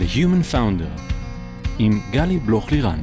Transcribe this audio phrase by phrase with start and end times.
[0.00, 1.00] The Human Founder
[1.78, 2.98] עם גלי בלוך-לירן.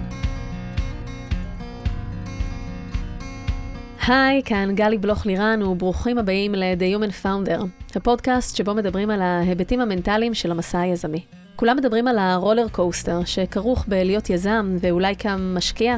[4.07, 7.65] היי, כאן גלי בלוך-לירן וברוכים הבאים ל-The Human Founder,
[7.96, 11.25] הפודקאסט שבו מדברים על ההיבטים המנטליים של המסע היזמי.
[11.55, 15.98] כולם מדברים על ה roller coaster שכרוך בלהיות יזם ואולי כמשקיע,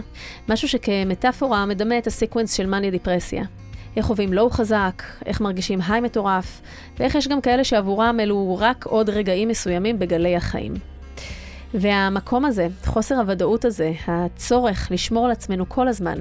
[0.49, 3.43] משהו שכמטאפורה מדמה את ה sequence של מניה דיפרסיה.
[3.97, 6.61] איך חווים low חזק, איך מרגישים high מטורף,
[6.99, 10.73] ואיך יש גם כאלה שעבורם אלו רק עוד רגעים מסוימים בגלי החיים.
[11.73, 16.17] והמקום הזה, חוסר הוודאות הזה, הצורך לשמור על עצמנו כל הזמן,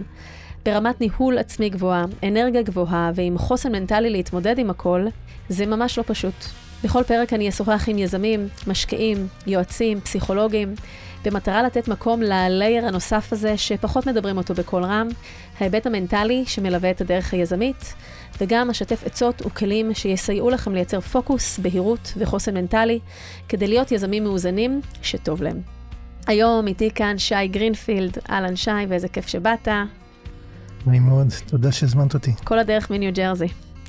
[0.65, 5.07] ברמת ניהול עצמי גבוהה, אנרגיה גבוהה ועם חוסן מנטלי להתמודד עם הכל,
[5.49, 6.35] זה ממש לא פשוט.
[6.85, 10.75] בכל פרק אני אשוחח עם יזמים, משקיעים, יועצים, פסיכולוגים,
[11.25, 15.09] במטרה לתת מקום ללייר הנוסף הזה שפחות מדברים אותו בקול רם,
[15.61, 17.95] ההיבט המנטלי שמלווה את הדרך היזמית,
[18.41, 22.99] וגם אשתף עצות וכלים שיסייעו לכם לייצר פוקוס, בהירות וחוסן מנטלי,
[23.49, 25.61] כדי להיות יזמים מאוזנים שטוב להם.
[26.27, 29.69] היום איתי כאן שי גרינפילד, אהלן שי, ואיזה כיף שבאת.
[30.87, 32.33] נעים מאוד, תודה שהזמנת אותי.
[32.45, 33.49] כל הדרך מניו ג'רזי.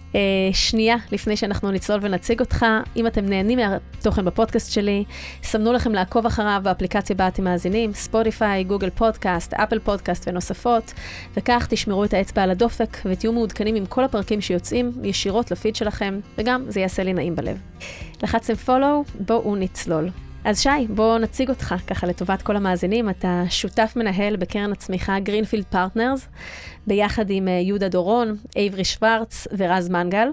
[0.09, 0.15] אה,
[0.53, 2.65] שנייה לפני שאנחנו נצלול ונציג אותך,
[2.95, 5.03] אם אתם נהנים מהתוכן בפודקאסט שלי,
[5.43, 10.93] סמנו לכם לעקוב אחריו באפליקציה בה אתם מאזינים, ספוטיפיי, גוגל פודקאסט, אפל פודקאסט ונוספות,
[11.37, 16.19] וכך תשמרו את האצבע על הדופק ותהיו מעודכנים עם כל הפרקים שיוצאים ישירות לפיד שלכם,
[16.37, 17.61] וגם זה יעשה לי נעים בלב.
[18.23, 20.09] לחצתם follow, בואו נצלול.
[20.45, 23.09] אז שי, בוא נציג אותך ככה לטובת כל המאזינים.
[23.09, 26.27] אתה שותף מנהל בקרן הצמיחה גרינפילד פרטנרס,
[26.87, 30.27] ביחד עם יהודה דורון, אייברי שוורץ ורז מנגל.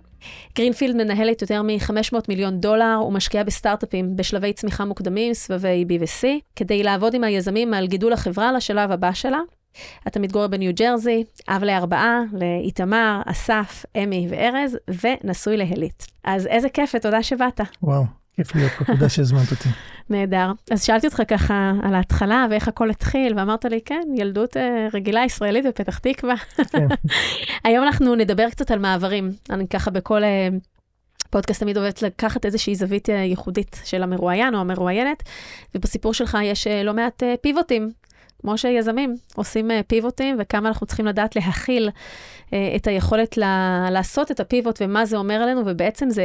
[0.57, 6.83] גרינפילד מנהלת יותר מ-500 מיליון דולר ומשקיעה בסטארט-אפים בשלבי צמיחה מוקדמים, סבבי B ו-C, כדי
[6.83, 9.41] לעבוד עם היזמים על גידול החברה לשלב הבא שלה.
[10.07, 16.07] אתה מתגורר בניו ג'רזי, אב לארבעה, לאיתמר, אסף, אמי וארז, ונשוי להלית.
[16.25, 17.61] אז איזה כיף ותודה שבאת.
[17.83, 18.05] וואו,
[18.37, 19.69] כיף להיות פה, תודה שהזמנת אותי.
[20.11, 20.53] נהדר.
[20.71, 24.61] אז שאלתי אותך ככה על ההתחלה ואיך הכל התחיל, ואמרת לי, כן, ילדות uh,
[24.95, 26.35] רגילה ישראלית בפתח תקווה.
[26.73, 26.87] כן.
[27.65, 29.33] היום אנחנו נדבר קצת על מעברים.
[29.51, 30.55] אני ככה בכל uh,
[31.31, 35.23] פודקאסט תמיד אוהבת לקחת איזושהי זווית uh, ייחודית של המרואיין או המרואיינת,
[35.75, 37.91] ובסיפור שלך יש לא מעט פיבוטים.
[38.41, 41.91] כמו שיזמים עושים פיבוטים, וכמה אנחנו צריכים לדעת להכיל
[42.77, 43.37] את היכולת
[43.91, 46.23] לעשות את הפיבוט ומה זה אומר עלינו, ובעצם זה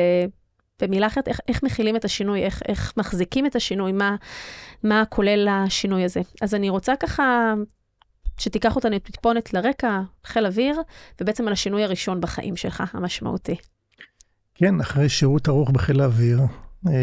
[0.84, 4.16] במילה אחרת, איך, איך מכילים את השינוי, איך, איך מחזיקים את השינוי, מה,
[4.84, 6.22] מה כולל השינוי הזה.
[6.42, 7.54] אז אני רוצה ככה
[8.38, 10.82] שתיקח אותנו טיפונת לרקע, חיל אוויר,
[11.22, 13.56] ובעצם על השינוי הראשון בחיים שלך, המשמעותי.
[14.56, 16.42] כן, אחרי שירות ארוך בחיל האוויר,
[16.88, 16.94] אה,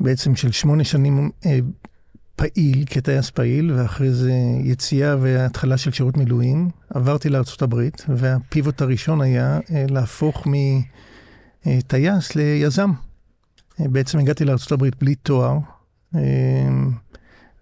[0.00, 1.58] בעצם של שמונה שנים אה,
[2.36, 4.32] פעיל, כטייס פעיל, ואחרי זה
[4.64, 7.28] יציאה והתחלה של שירות מילואים, עברתי
[7.62, 10.52] הברית, והפיבוט הראשון היה אה, להפוך מ...
[11.66, 12.90] אה, טייס ליזם.
[13.80, 15.58] אה, בעצם הגעתי לארה"ב בלי תואר,
[16.14, 16.20] אה,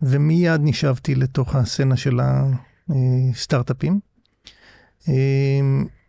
[0.02, 2.20] ומיד נשאבתי לתוך הסצנה של
[2.90, 4.00] הסטארט-אפים.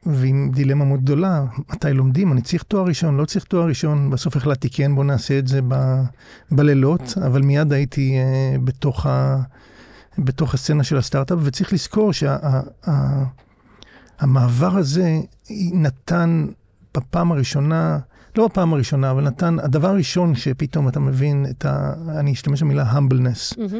[0.05, 2.31] ועם דילמה מאוד גדולה, מתי לומדים?
[2.31, 4.09] אני צריך תואר ראשון, לא צריך תואר ראשון.
[4.09, 6.01] בסוף החלטתי, כן, בוא נעשה את זה ב,
[6.51, 8.21] בלילות, אבל מיד הייתי uh,
[8.61, 9.41] בתוך, ה,
[10.17, 13.41] בתוך הסצנה של הסטארט-אפ, וצריך לזכור שהמעבר
[14.71, 15.19] שה, הזה
[15.73, 16.47] נתן
[16.97, 17.99] בפעם הראשונה,
[18.37, 21.93] לא בפעם הראשונה, אבל נתן, הדבר הראשון שפתאום אתה מבין את ה...
[22.19, 23.55] אני אשתמש במילה humbleness.
[23.55, 23.75] Mm-hmm.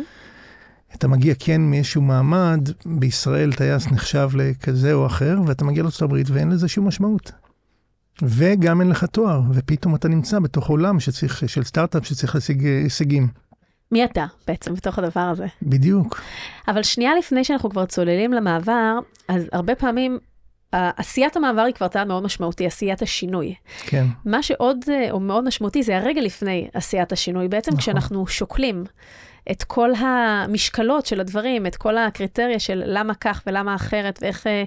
[0.95, 6.49] אתה מגיע כן מאיזשהו מעמד, בישראל טייס נחשב לכזה או אחר, ואתה מגיע הברית ואין
[6.49, 7.31] לזה שום משמעות.
[8.21, 13.27] וגם אין לך תואר, ופתאום אתה נמצא בתוך עולם שצריך, של סטארט-אפ שצריך להשיג הישגים.
[13.91, 15.45] מי אתה בעצם בתוך הדבר הזה?
[15.61, 16.21] בדיוק.
[16.67, 20.17] אבל שנייה לפני שאנחנו כבר צוללים למעבר, אז הרבה פעמים
[20.71, 23.55] עשיית המעבר היא כבר צעד מאוד משמעותי, עשיית השינוי.
[23.81, 24.05] כן.
[24.25, 24.77] מה שעוד
[25.11, 27.47] הוא אה, מאוד משמעותי זה הרגע לפני עשיית השינוי.
[27.47, 27.81] בעצם נכון.
[27.81, 28.83] כשאנחנו שוקלים
[29.51, 34.63] את כל המשקלות של הדברים, את כל הקריטריה של למה כך ולמה אחרת, ואיך אה,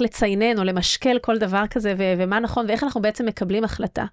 [0.00, 4.04] לציינן או למשקל כל דבר כזה, ו- ומה נכון, ואיך אנחנו בעצם מקבלים החלטה.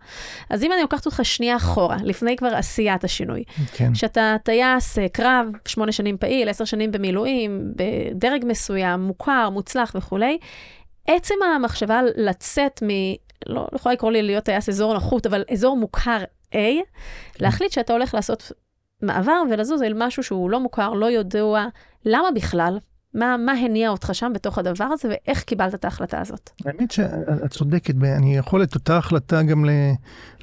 [0.50, 3.44] אז אם אני לוקחת אותך שנייה אחורה, לפני כבר עשיית השינוי,
[3.74, 3.96] כן.
[3.96, 10.38] שאתה טייס, אה, קרב, שמונה שנים פעיל, עשר שנים במילואים, בדרג מסוים, מוכר, מוצלח וכולי,
[11.08, 12.88] עצם המחשבה לצאת מ...
[13.48, 16.24] לא, לא יכולה לקרוא לי להיות טייס אזור נוחות, אבל אזור מוכר
[16.54, 16.58] A,
[17.40, 18.52] להחליט שאתה הולך לעשות
[19.02, 21.66] מעבר ולזוז אל משהו שהוא לא מוכר, לא ידוע,
[22.06, 22.80] למה בכלל?
[23.14, 26.50] מה, מה הניע אותך שם בתוך הדבר הזה, ואיך קיבלת את ההחלטה הזאת?
[26.66, 29.70] האמת שאת צודקת, אני יכול את אותה החלטה גם ל...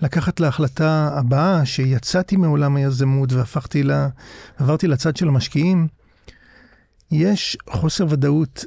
[0.03, 3.91] לקחת להחלטה הבאה, שיצאתי מעולם היזמות והפכתי ל...
[4.59, 5.89] עברתי לצד של המשקיעים.
[7.11, 8.65] יש חוסר ודאות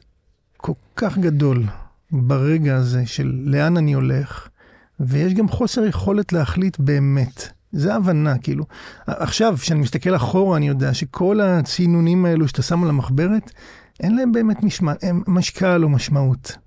[0.58, 1.64] כל כך גדול
[2.14, 4.48] ברגע הזה של לאן אני הולך,
[5.00, 8.66] ויש גם חוסר יכולת להחליט באמת זה הבנה, כאילו.
[9.08, 13.52] עכשיו, כשאני מסתכל אחורה, אני יודע שכל הצינונים האלו שאתה שם על המחברת,
[14.00, 14.94] אין להם באמת משמע,
[15.28, 16.58] משקל או משמעות.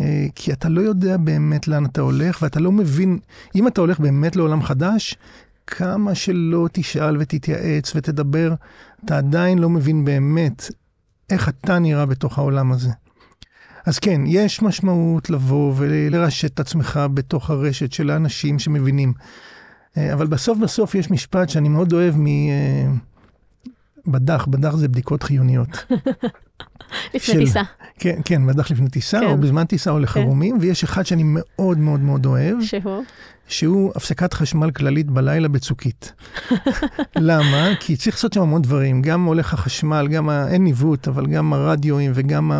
[0.00, 3.18] אה, כי אתה לא יודע באמת לאן אתה הולך, ואתה לא מבין,
[3.54, 5.16] אם אתה הולך באמת לעולם חדש,
[5.66, 8.54] כמה שלא תשאל ותתייעץ ותדבר,
[9.04, 10.70] אתה עדיין לא מבין באמת
[11.30, 12.90] איך אתה נראה בתוך העולם הזה.
[13.86, 19.12] אז כן, יש משמעות לבוא ולרשת את עצמך בתוך הרשת של האנשים שמבינים.
[19.96, 22.26] אה, אבל בסוף בסוף יש משפט שאני מאוד אוהב מ...
[22.26, 22.86] אה,
[24.06, 25.68] בדח, בדח זה בדיקות חיוניות.
[27.14, 27.62] לפני של, טיסה.
[27.98, 29.26] כן, כן, בדח לפני טיסה, כן.
[29.26, 30.66] או בזמן טיסה או לחרומים, כן.
[30.66, 32.56] ויש אחד שאני מאוד מאוד מאוד אוהב.
[32.60, 33.02] שהוא?
[33.48, 36.12] שהוא הפסקת חשמל כללית בלילה בצוקית.
[37.16, 37.68] למה?
[37.80, 40.48] כי צריך לעשות שם המון דברים, גם הולך החשמל, גם ה...
[40.48, 42.52] אין ניווט, אבל גם הרדיואים וגם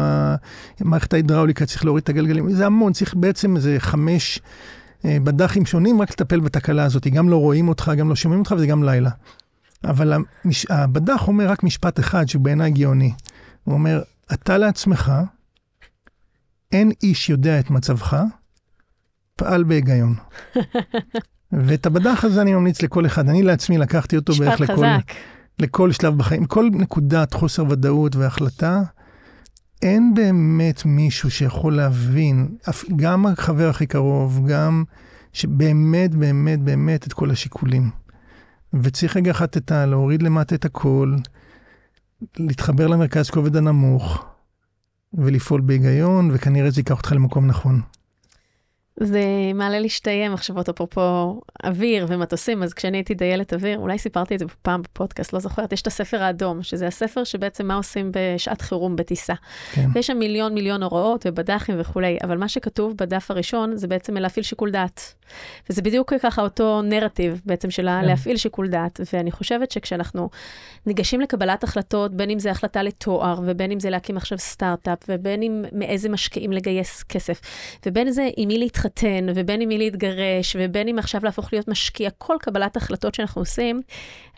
[0.80, 4.40] מערכת ההידראוליקה, צריך להוריד את הגלגלים, זה המון, צריך בעצם איזה חמש
[5.04, 8.54] אה, בדחים שונים רק לטפל בתקלה הזאת, גם לא רואים אותך, גם לא שומעים אותך
[8.56, 9.10] וזה גם לילה.
[9.84, 10.66] אבל המש...
[10.70, 13.12] הבדח אומר רק משפט אחד שהוא בעיניי גאוני.
[13.64, 14.02] הוא אומר,
[14.32, 15.12] אתה לעצמך,
[16.72, 18.22] אין איש יודע את מצבך,
[19.42, 20.14] פעל בהיגיון.
[21.52, 23.28] ואת הבדח הזה אני ממליץ לכל אחד.
[23.28, 25.12] אני לעצמי לקחתי אותו בערך לכל, חזק.
[25.58, 26.44] לכל שלב בחיים.
[26.44, 28.82] כל נקודת חוסר ודאות והחלטה,
[29.82, 32.56] אין באמת מישהו שיכול להבין,
[32.96, 34.84] גם החבר הכי קרוב, גם
[35.32, 37.90] שבאמת, באמת, באמת את כל השיקולים.
[38.74, 39.86] וצריך רגע אחת את ה...
[39.86, 41.16] להוריד למטה את הכל,
[42.38, 44.24] להתחבר למרכז כובד הנמוך,
[45.14, 47.80] ולפעול בהיגיון, וכנראה זה ייקח אותך למקום נכון.
[49.00, 49.22] זה
[49.54, 54.38] מעלה לי שתי מחשבות אפרופו אוויר ומטוסים, אז כשאני הייתי דיילת אוויר, אולי סיפרתי את
[54.38, 58.60] זה פעם בפודקאסט, לא זוכרת, יש את הספר האדום, שזה הספר שבעצם מה עושים בשעת
[58.60, 59.34] חירום בטיסה.
[59.72, 59.88] כן.
[59.96, 64.44] יש שם מיליון מיליון הוראות ובד"חים וכולי, אבל מה שכתוב בדף הראשון זה בעצם להפעיל
[64.44, 65.14] שיקול דעת.
[65.70, 68.04] וזה בדיוק ככה אותו נרטיב בעצם של כן.
[68.04, 70.30] להפעיל שיקול דעת, ואני חושבת שכשאנחנו
[70.86, 75.42] ניגשים לקבלת החלטות, בין אם זה החלטה לתואר, ובין אם זה להקים עכשיו סטארט-אפ, ובין
[75.42, 77.40] אם מאיזה משקיעים לגייס כסף,
[77.86, 82.10] ובין זה עם מי להתחתן, ובין עם מי להתגרש, ובין אם עכשיו להפוך להיות משקיע,
[82.18, 83.82] כל קבלת החלטות שאנחנו עושים,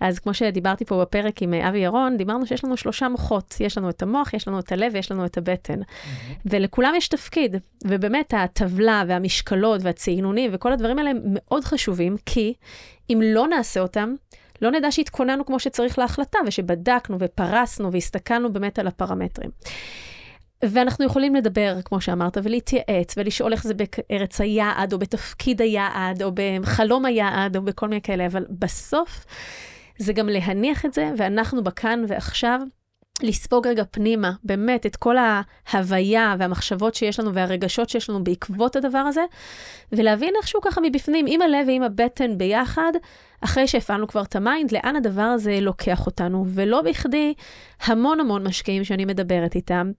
[0.00, 3.90] אז כמו שדיברתי פה בפרק עם אבי ירון, דיברנו שיש לנו שלושה מוחות, יש לנו
[3.90, 5.80] את המוח, יש לנו את הלב ויש לנו את הבטן.
[5.80, 6.46] Mm-hmm.
[6.46, 12.54] ולכולם יש תפקיד, ובאמת הטבלה והמשקלות והצעינונים וכל הדברים האלה הם מאוד חשובים, כי
[13.10, 14.14] אם לא נעשה אותם,
[14.62, 19.50] לא נדע שהתכוננו כמו שצריך להחלטה, ושבדקנו ופרסנו והסתכלנו באמת על הפרמטרים.
[20.70, 26.30] ואנחנו יכולים לדבר, כמו שאמרת, ולהתייעץ, ולשאול איך זה בארץ היעד, או בתפקיד היעד, או
[26.34, 29.26] בחלום היעד, או בכל מיני כאלה, אבל בסוף
[29.98, 32.60] זה גם להניח את זה, ואנחנו בכאן ועכשיו,
[33.22, 35.16] לספוג רגע פנימה, באמת, את כל
[35.72, 39.24] ההוויה והמחשבות שיש לנו והרגשות שיש לנו בעקבות הדבר הזה,
[39.92, 42.92] ולהבין איכשהו ככה מבפנים, עם הלב ועם הבטן ביחד,
[43.40, 46.44] אחרי שהפעלנו כבר את ה mind, לאן הדבר הזה לוקח אותנו.
[46.48, 47.34] ולא בכדי,
[47.84, 49.90] המון המון משקיעים שאני מדברת איתם,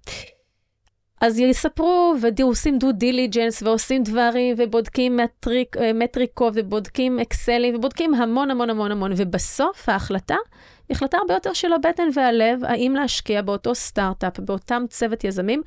[1.25, 8.51] אז יספרו ועושים due diligence ועושים דברים ובודקים מטריק, אה, מטריקות ובודקים אקסלים ובודקים המון
[8.51, 10.35] המון המון המון, ובסוף ההחלטה
[10.89, 15.61] היא החלטה הרבה יותר של הבטן והלב, האם להשקיע באותו סטארט-אפ, באותם צוות יזמים.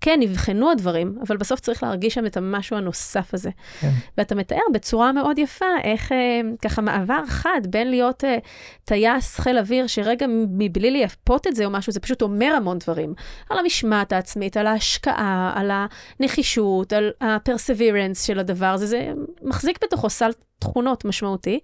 [0.00, 3.50] כן, נבחנו הדברים, אבל בסוף צריך להרגיש שם את המשהו הנוסף הזה.
[3.80, 3.90] כן.
[4.18, 8.38] ואתה מתאר בצורה מאוד יפה איך אה, ככה מעבר חד בין להיות אה,
[8.84, 13.14] טייס חיל אוויר, שרגע מבלי לייפות את זה או משהו, זה פשוט אומר המון דברים.
[13.50, 15.70] על המשמעת העצמית, על ההשקעה, על
[16.20, 19.12] הנחישות, על ה-perseverance של הדבר הזה, זה
[19.42, 21.60] מחזיק בתוכו סל תכונות משמעותי.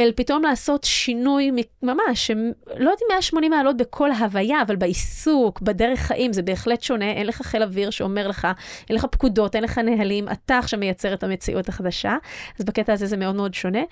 [0.00, 1.50] אל פתאום לעשות שינוי
[1.82, 2.30] ממש,
[2.66, 7.10] לא יודעת אם 180 מעלות בכל ההוויה, אבל בעיסוק, בדרך חיים, זה בהחלט שונה.
[7.10, 8.48] אין לך חיל אוויר שאומר לך,
[8.88, 12.16] אין לך פקודות, אין לך נהלים, אתה עכשיו מייצר את המציאות החדשה.
[12.58, 13.82] אז בקטע הזה זה מאוד מאוד שונה.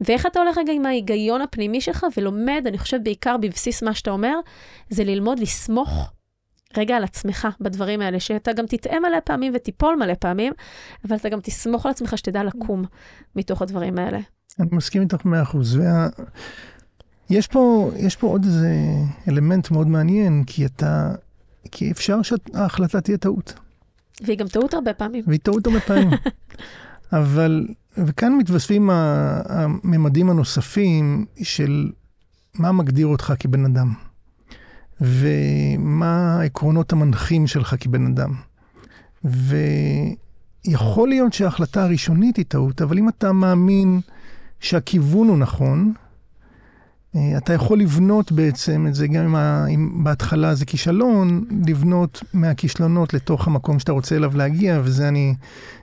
[0.00, 4.10] ואיך אתה הולך רגע עם ההיגיון הפנימי שלך ולומד, אני חושבת בעיקר בבסיס מה שאתה
[4.10, 4.34] אומר,
[4.90, 6.12] זה ללמוד לסמוך.
[6.76, 10.52] רגע על עצמך בדברים האלה, שאתה גם תטעה מלא פעמים ותיפול מלא פעמים,
[11.08, 12.84] אבל אתה גם תסמוך על עצמך שתדע לקום
[13.36, 14.18] מתוך הדברים האלה.
[14.60, 15.76] אני מסכים איתך מאה אחוז.
[15.76, 16.08] וה...
[17.30, 18.74] יש פה, יש פה עוד איזה
[19.28, 21.14] אלמנט מאוד מעניין, כי אתה,
[21.70, 23.54] כי אפשר שההחלטה תהיה טעות.
[24.20, 25.24] והיא גם טעות הרבה פעמים.
[25.26, 26.10] והיא טעות הרבה פעמים.
[27.12, 31.90] אבל, וכאן מתווספים הממדים הנוספים של
[32.54, 33.94] מה מגדיר אותך כבן אדם,
[35.00, 38.34] ומה העקרונות המנחים שלך כבן אדם.
[40.64, 44.00] ויכול להיות שההחלטה הראשונית היא טעות, אבל אם אתה מאמין
[44.60, 45.92] שהכיוון הוא נכון,
[47.16, 49.36] אה, אתה יכול לבנות בעצם את זה, גם
[49.74, 55.34] אם, בהתחלה זה כישלון, לבנות מהכישלונות לתוך המקום שאתה רוצה אליו להגיע, וזה אני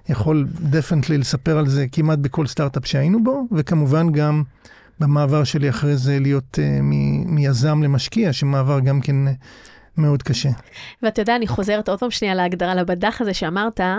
[0.09, 4.43] יכול definitely לספר על זה כמעט בכל סטארט-אפ שהיינו בו, וכמובן גם
[4.99, 9.15] במעבר שלי אחרי זה להיות אה, מ, מיזם למשקיע, שמעבר גם כן...
[9.97, 10.49] מאוד קשה.
[11.01, 13.95] ואתה יודע, אני חוזרת עוד פעם שנייה להגדרה, לבדח הזה שאמרת, אה,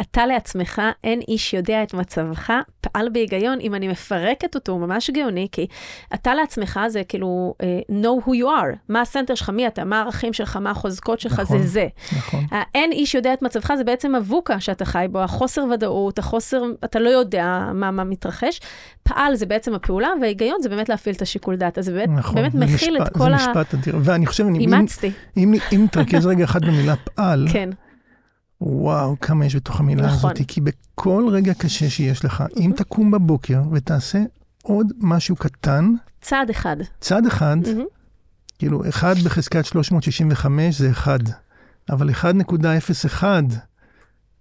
[0.00, 5.10] אתה לעצמך, אין איש יודע את מצבך, פעל בהיגיון, אם אני מפרקת אותו, הוא ממש
[5.10, 5.66] גאוני, כי
[6.14, 10.00] אתה לעצמך זה כאילו uh, know who you are, מה הסנטר שלך, מי אתה, מה
[10.00, 11.86] הערכים שלך, מה החוזקות שלך, נכון, זה זה.
[12.16, 12.46] נכון.
[12.74, 16.98] אין איש יודע את מצבך, זה בעצם מבוקה שאתה חי בו, החוסר ודאות, החוסר, אתה
[16.98, 18.60] לא יודע מה, מה מתרחש.
[19.02, 21.78] פעל זה בעצם הפעולה, וההיגיון זה באמת להפעיל את השיקול דעת.
[21.78, 23.38] אז זה באמת, נכון, באמת מכיל משפט, את כל ה...
[23.38, 25.10] זה משפט אדיר, ואני חושב, אימצתי.
[25.36, 27.70] אם, אם תרכז רגע אחד במילה פעל, כן.
[28.60, 30.30] וואו, כמה יש בתוך המילה נכון.
[30.30, 34.22] הזאת, כי בכל רגע קשה שיש לך, אם תקום בבוקר ותעשה
[34.62, 36.76] עוד משהו קטן, צעד אחד.
[37.00, 37.56] צעד אחד,
[38.58, 41.18] כאילו, אחד בחזקת 365 זה אחד,
[41.90, 43.24] אבל 1.01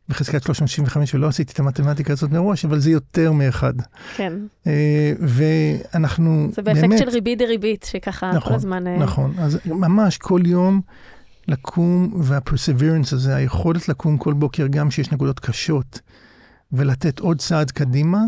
[0.09, 3.73] בחזקת 365, ולא עשיתי את המתמטיקה הזאת מראש, אבל זה יותר מאחד.
[4.15, 4.33] כן.
[4.67, 6.99] אה, ואנחנו זה באפקט באמת...
[6.99, 8.88] של ריבית דריבית, שככה נכון, כל הזמן...
[8.88, 10.81] אה, נכון, אז ממש כל יום
[11.50, 16.01] לקום, וה-perseverance הזה, היכולת לקום כל בוקר, גם כשיש נקודות קשות,
[16.72, 18.24] ולתת עוד צעד קדימה,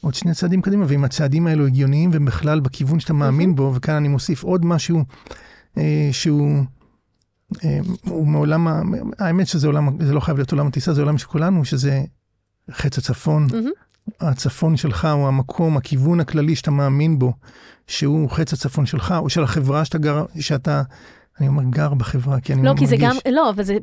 [0.00, 4.08] עוד שני צעדים קדימה, ואם הצעדים האלו הגיוניים ובכלל בכיוון שאתה מאמין בו, וכאן אני
[4.08, 5.04] מוסיף עוד משהו
[5.78, 6.64] אה, שהוא...
[7.64, 8.66] אה, הוא מעולם,
[9.18, 12.04] האמת שזה עולם, זה לא חייב להיות עולם הטיסה, זה עולם של כולנו, שזה
[12.70, 13.46] חץ הצפון.
[13.46, 13.92] Mm-hmm.
[14.20, 17.32] הצפון שלך הוא המקום, הכיוון הכללי שאתה מאמין בו,
[17.86, 20.82] שהוא חץ הצפון שלך, או של החברה שאתה גר, שאתה,
[21.40, 22.82] אני אומר גר בחברה, כי אני לא, מרגיש...
[22.82, 23.76] לא, כי זה גם, לא, אבל זה...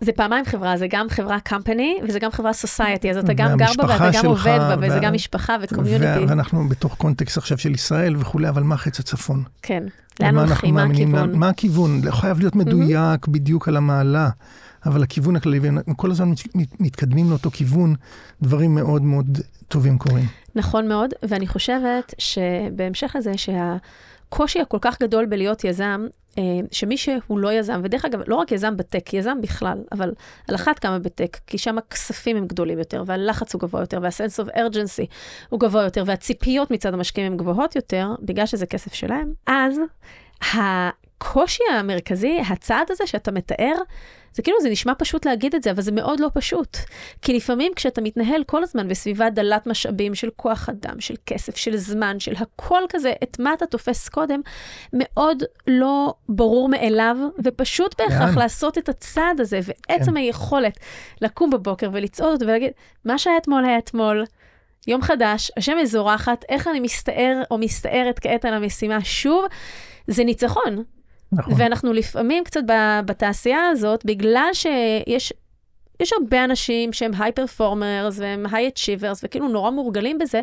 [0.00, 3.66] זה פעמיים חברה, זה גם חברה company וזה גם חברה society, אז אתה גם גר
[3.78, 6.24] בה ואתה גם עובד בה, וזה גם משפחה וקומיוניטי.
[6.28, 9.42] ואנחנו בתוך קונטקסט עכשיו של ישראל וכולי, אבל מה חץ הצפון?
[9.62, 9.82] כן.
[10.20, 10.74] לאן הולכים?
[10.74, 11.38] מה הכיוון?
[11.38, 12.00] מה הכיוון?
[12.04, 13.30] לא חייב להיות מדויק mm-hmm.
[13.30, 14.28] בדיוק על המעלה,
[14.86, 15.60] אבל הכיוון הכללי,
[15.90, 16.32] וכל הזמן
[16.80, 17.94] מתקדמים לאותו כיוון,
[18.42, 20.26] דברים מאוד מאוד טובים קורים.
[20.54, 23.32] נכון מאוד, ואני חושבת שבהמשך לזה,
[24.30, 26.06] שהקושי הכל כך גדול בלהיות יזם,
[26.38, 30.12] אה, שמי שהוא לא יזם, ודרך אגב, לא רק יזם בטק, יזם בכלל, אבל
[30.48, 34.44] על אחת כמה בטק, כי שם הכספים הם גדולים יותר, והלחץ הוא גבוה יותר, וה-sense
[34.44, 35.06] of urgency
[35.50, 39.80] הוא גבוה יותר, והציפיות מצד המשקיעים הן גבוהות יותר, בגלל שזה כסף שלהם, אז
[41.16, 43.74] הקושי המרכזי, הצעד הזה שאתה מתאר,
[44.32, 46.76] זה כאילו, זה נשמע פשוט להגיד את זה, אבל זה מאוד לא פשוט.
[47.22, 51.76] כי לפעמים כשאתה מתנהל כל הזמן בסביבה דלת משאבים של כוח אדם, של כסף, של
[51.76, 54.40] זמן, של הכל כזה, את מה אתה תופס קודם,
[54.92, 58.38] מאוד לא ברור מאליו, ופשוט בהכרח כן.
[58.38, 60.16] לעשות את הצעד הזה, ועצם כן.
[60.16, 60.78] היכולת
[61.22, 62.72] לקום בבוקר ולצעוד אותו ולהגיד,
[63.04, 64.24] מה שהיה אתמול היה אתמול.
[64.86, 69.44] יום חדש, השם מזורחת, איך אני מסתער או מסתערת כעת על המשימה שוב,
[70.06, 70.84] זה ניצחון.
[71.32, 71.54] נכון.
[71.56, 72.60] ואנחנו לפעמים קצת
[73.06, 75.32] בתעשייה הזאת, בגלל שיש...
[76.00, 80.40] יש הרבה אנשים שהם היי פרפורמרס והם היי אצ'יברס וכאילו נורא מורגלים בזה,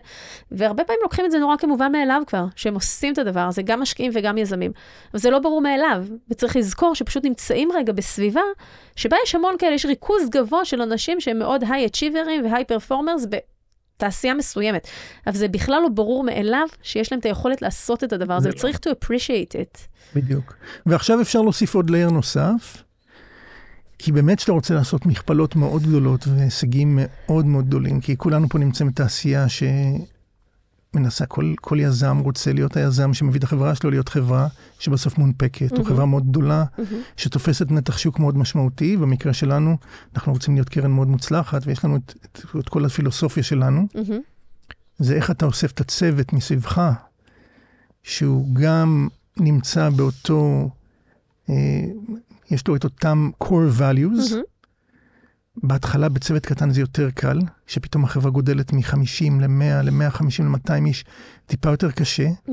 [0.51, 3.81] והרבה פעמים לוקחים את זה נורא כמובן מאליו כבר, שהם עושים את הדבר הזה, גם
[3.81, 4.71] משקיעים וגם יזמים.
[5.11, 8.41] אבל זה לא ברור מאליו, וצריך לזכור שפשוט נמצאים רגע בסביבה
[8.95, 13.25] שבה יש המון כאלה, יש ריכוז גבוה של אנשים שהם מאוד היי אצ'יברים והיי פרפורמרס
[13.97, 14.87] בתעשייה מסוימת.
[15.27, 18.53] אבל זה בכלל לא ברור מאליו שיש להם את היכולת לעשות את הדבר הזה, לא.
[18.53, 19.77] וצריך to appreciate it.
[20.15, 20.55] בדיוק.
[20.85, 22.83] ועכשיו אפשר להוסיף עוד לייר נוסף,
[23.99, 28.57] כי באמת שאתה רוצה לעשות מכפלות מאוד גדולות והישגים מאוד מאוד גדולים, כי כולנו פה
[28.59, 29.49] נמצאים בתעשייה
[30.93, 34.47] שמנסה, כל, כל יזם רוצה להיות היזם שמביא את החברה שלו להיות חברה
[34.79, 35.79] שבסוף מונפקת, mm-hmm.
[35.79, 36.81] או חברה מאוד גדולה, mm-hmm.
[37.17, 38.97] שתופסת נתח שוק מאוד משמעותי.
[38.97, 39.77] במקרה שלנו,
[40.15, 43.87] אנחנו רוצים להיות קרן מאוד מוצלחת, ויש לנו את, את, את כל הפילוסופיה שלנו.
[43.93, 44.13] Mm-hmm.
[44.99, 46.91] זה איך אתה אוסף את הצוות מסביבך,
[48.03, 49.07] שהוא גם
[49.37, 50.69] נמצא באותו,
[51.49, 51.55] אה,
[52.51, 54.31] יש לו את אותם core values.
[54.31, 54.52] Mm-hmm.
[55.57, 61.05] בהתחלה בצוות קטן זה יותר קל, שפתאום החברה גודלת מ-50 ל-100, ל-150, ל-200 איש,
[61.45, 62.29] טיפה יותר קשה.
[62.29, 62.51] Mm-hmm.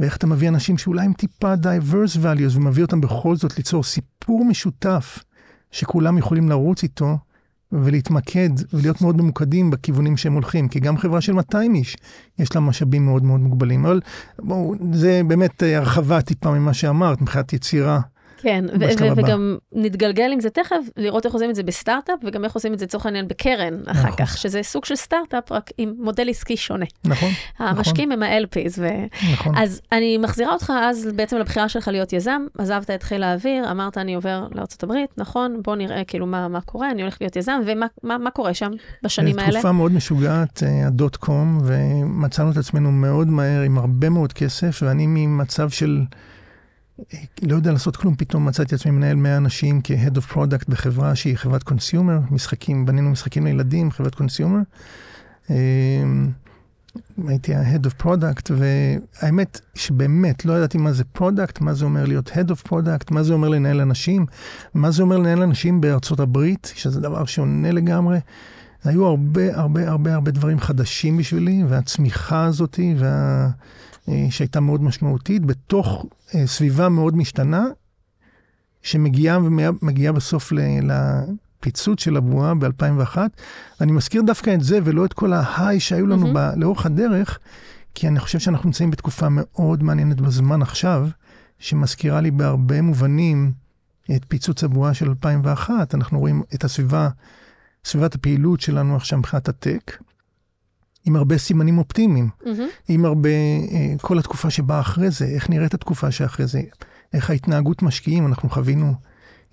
[0.00, 4.44] ואיך אתה מביא אנשים שאולי הם טיפה diverse values, ומביא אותם בכל זאת ליצור סיפור
[4.44, 5.18] משותף,
[5.70, 7.18] שכולם יכולים לרוץ איתו,
[7.72, 11.96] ולהתמקד ולהיות מאוד ממוקדים בכיוונים שהם הולכים, כי גם חברה של 200 איש,
[12.38, 13.86] יש לה משאבים מאוד מאוד מוגבלים.
[13.86, 14.00] אבל
[14.38, 18.00] בואו, זה באמת הרחבה טיפה ממה שאמרת, מבחינת יצירה.
[18.42, 19.16] כן, ו-.
[19.16, 22.78] וגם נתגלגל עם זה תכף, לראות איך עושים את זה בסטארט-אפ, וגם איך עושים את
[22.78, 24.26] זה לצורך העניין בקרן אחר נכון.
[24.26, 26.86] כך, שזה סוג של סטארט-אפ, רק עם מודל עסקי שונה.
[27.04, 28.88] נכון, המשקיעים הם ה-LPs, ו...
[29.32, 29.58] נכון.
[29.58, 33.98] אז אני מחזירה אותך אז בעצם לבחירה שלך להיות יזם, עזבת את חיל האוויר, אמרת
[33.98, 37.86] אני עובר לארה"ב, נכון, בוא נראה כאילו מה, מה קורה, אני הולך להיות יזם, ומה
[38.02, 38.70] מה, מה קורה שם
[39.02, 39.52] בשנים האלה?
[39.52, 44.32] תקופה מאוד משוגעת, אה, ה dot com, ומצאנו את עצמנו מאוד מהר עם הרבה מאוד
[44.32, 46.31] כסף, ואני ממצב של אה,
[47.42, 51.14] לא יודע לעשות כלום, פתאום מצאתי את עצמי מנהל 100 אנשים כ-Head of Product בחברה
[51.14, 54.58] שהיא חברת consumer, משחקים, בנינו משחקים לילדים, חברת consumer.
[57.28, 62.30] הייתי ה-Head of Product, והאמת שבאמת לא ידעתי מה זה Product, מה זה אומר להיות
[62.30, 64.26] Head of Product, מה זה אומר לנהל אנשים,
[64.74, 68.18] מה זה אומר לנהל אנשים בארצות הברית, שזה דבר שונה לגמרי.
[68.84, 73.48] היו הרבה הרבה הרבה הרבה דברים חדשים בשבילי, והצמיחה הזאתי, וה...
[74.08, 77.66] אה, שהייתה מאוד משמעותית, בתוך אה, סביבה מאוד משתנה,
[78.82, 80.58] שמגיעה ומגיעה בסוף ל...
[80.82, 83.18] לפיצוץ של הבועה ב-2001.
[83.80, 86.34] אני מזכיר דווקא את זה, ולא את כל ההיי שהיו לנו מהמם.
[86.34, 86.60] ב...
[86.60, 87.38] לאורך הדרך,
[87.94, 91.08] כי אני חושב שאנחנו נמצאים בתקופה מאוד מעניינת בזמן עכשיו,
[91.58, 93.52] שמזכירה לי בהרבה מובנים
[94.16, 95.94] את פיצוץ הבועה של 2001.
[95.94, 97.08] אנחנו רואים את הסביבה,
[97.84, 99.98] סביבת הפעילות שלנו עכשיו מבחינת הטק,
[101.04, 102.28] עם הרבה סימנים אופטימיים.
[102.46, 102.68] מהמם.
[102.88, 103.28] עם הרבה,
[103.72, 106.60] אה, כל התקופה שבאה אחרי זה, איך נראית התקופה שאחרי זה,
[107.12, 108.94] איך ההתנהגות משקיעים, אנחנו חווינו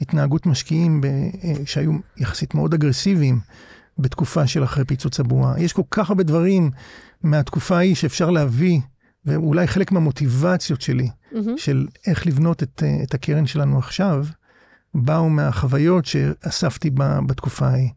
[0.01, 3.39] התנהגות משקיעים ב, אה, שהיו יחסית מאוד אגרסיביים
[3.97, 5.61] בתקופה של אחרי פיצוץ הבועה.
[5.61, 6.71] יש כל כך הרבה דברים
[7.23, 8.79] מהתקופה ההיא שאפשר להביא,
[9.25, 11.57] ואולי חלק מהמוטיבציות שלי, מהמם.
[11.57, 14.25] של איך לבנות את, אה, את הקרן שלנו עכשיו,
[14.93, 16.89] באו מהחוויות שאספתי
[17.27, 17.89] בתקופה ההיא.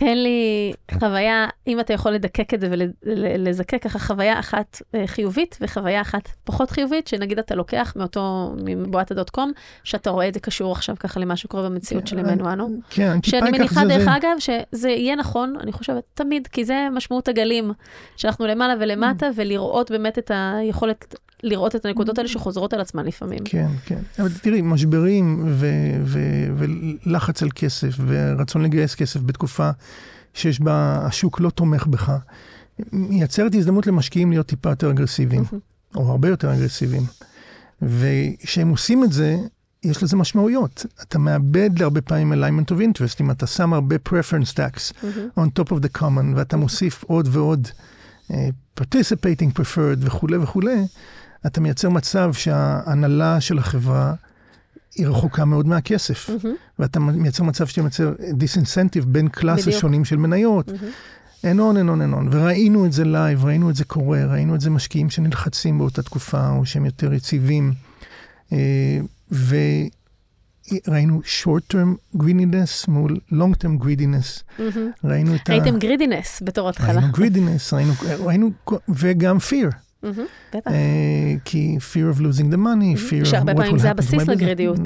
[0.00, 2.68] תן לי חוויה, אם אתה יכול לדקק את זה
[3.02, 9.10] ולזקק ככה חוויה אחת אה, חיובית וחוויה אחת פחות חיובית, שנגיד אתה לוקח מאותו, מבועת
[9.10, 9.52] הדוט קום,
[9.84, 12.68] שאתה רואה את זה קשור עכשיו ככה למה שקורה במציאות של ימינו אנו.
[12.90, 16.88] כן, טיפה שאני מניחה, דרך זה- אגב, שזה יהיה נכון, אני חושבת, תמיד, כי זה
[16.92, 17.72] משמעות הגלים,
[18.16, 23.38] שאנחנו למעלה ולמטה, ולראות באמת את היכולת, לראות את הנקודות האלה שחוזרות על עצמן לפעמים.
[23.44, 23.98] כן, כן.
[24.18, 25.66] אבל תראי, משברים ו-
[26.04, 26.66] ו-
[27.06, 29.70] ולחץ על כסף ורצון לגייס כסף בתקופה
[30.34, 32.12] שיש בה, השוק לא תומך בך,
[32.92, 35.44] מייצרת הזדמנות למשקיעים להיות טיפה יותר אגרסיביים,
[35.94, 37.02] או הרבה יותר אגרסיביים.
[37.82, 39.36] וכשהם עושים את זה,
[39.82, 40.86] יש לזה משמעויות.
[41.02, 45.04] אתה מאבד להרבה פעמים alignment of interest, אם אתה שם הרבה preference tax
[45.38, 47.68] on top of the common, ואתה מוסיף עוד ועוד
[48.28, 48.34] אה,
[48.80, 50.84] participating preferred וכולי וכולי,
[51.46, 54.14] אתה מייצר מצב שההנהלה של החברה
[54.94, 56.30] היא רחוקה מאוד מהכסף.
[56.30, 59.28] מהמם, ואתה מייצר מצב שאתה מייצר disincentive בין
[59.66, 59.80] בדיוק.
[59.80, 60.68] שונים של מניות.
[60.68, 60.90] מהמם.
[61.44, 62.28] and on, and on, and on.
[62.32, 66.48] וראינו את זה live, ראינו את זה קורה, ראינו את זה משקיעים שנלחצים באותה תקופה,
[66.50, 67.72] או שהם יותר יציבים.
[68.52, 69.00] אה,
[70.88, 74.42] וראינו short term greediness מול long term greediness.
[74.58, 74.90] מהמם.
[75.04, 75.52] ראינו את ה...
[75.52, 77.00] ראיתם גרידינס בתור התחלה.
[77.00, 77.92] ראינו greediness, ראינו,
[78.24, 78.50] ראינו,
[78.88, 79.74] וגם fear.
[80.04, 80.10] אה,
[81.44, 83.98] כי fear of losing the money, fear of שהרבה what פעמים will זה happen to
[83.98, 84.30] הבסיס my business.
[84.32, 84.78] לגרידיות.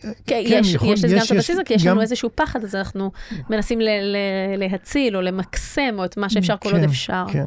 [0.00, 2.74] כן, כן, יש, יכול- יש גם את הבסיס, יש כי יש לנו איזשהו פחד, אז
[2.74, 3.12] אנחנו
[3.50, 4.16] מנסים ל- ל-
[4.56, 7.24] להציל או למקסם, או את מה שאפשר כל עוד כן, אפשר.
[7.32, 7.46] כן.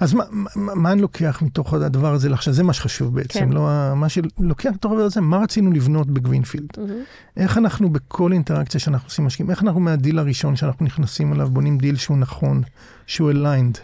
[0.00, 2.32] אז מה, מה, מה אני לוקח מתוך הדבר הזה?
[2.32, 3.48] עכשיו, זה מה שחשוב בעצם, כן.
[3.52, 6.68] לא מה שלוקח מתוך הדבר הזה, מה רצינו לבנות בגרינפילד?
[6.78, 6.90] מהמם,
[7.36, 11.78] איך אנחנו בכל אינטראקציה שאנחנו עושים משקיעים, איך אנחנו מהדיל הראשון שאנחנו נכנסים אליו, בונים
[11.78, 12.62] דיל שהוא נכון,
[13.06, 13.78] שהוא aligned,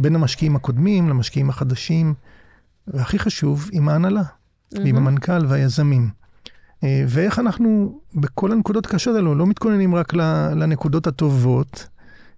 [0.00, 2.14] בין המשקיעים הקודמים למשקיעים החדשים,
[2.86, 4.22] והכי חשוב, עם ההנהלה,
[4.72, 5.06] ועם מהמם.
[5.06, 6.10] המנכ"ל והיזמים.
[6.84, 10.14] אה, ואיך אנחנו בכל הנקודות הקשות האלו לא מתכוננים רק
[10.54, 11.88] לנקודות הטובות,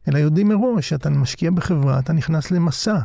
[0.09, 2.99] אלא יודעים מראש שאתה משקיע בחברה, אתה נכנס למסע.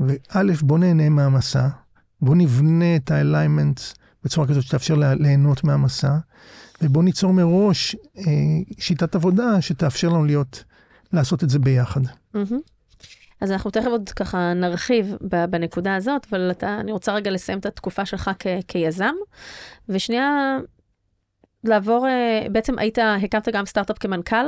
[0.00, 1.68] וא', בוא נהנה מהמסע,
[2.22, 6.16] בוא נבנה את ה-alignments בצורה כזאת שתאפשר לה- ליהנות מהמסע,
[6.82, 8.22] ובוא ניצור מראש אה,
[8.78, 10.64] שיטת עבודה שתאפשר לנו להיות,
[11.12, 12.00] לעשות את זה ביחד.
[12.34, 12.60] מהמם.
[13.42, 15.16] אז אנחנו תכף עוד ככה נרחיב
[15.50, 19.14] בנקודה הזאת, אבל אתה, אני רוצה רגע לסיים את התקופה שלך כ- כיזם,
[19.88, 20.58] ושנייה
[21.64, 24.46] לעבור, אה, בעצם היית, הקמת גם סטארט-אפ כמנכ"ל?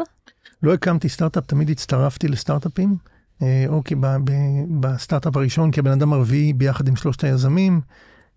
[0.63, 2.97] לא הקמתי סטארט-אפ, תמיד הצטרפתי לסטארט-אפים,
[3.43, 3.95] אה, או כי
[4.81, 7.81] בסטארט-אפ הראשון כבן אדם הרביעי ביחד עם שלושת היזמים,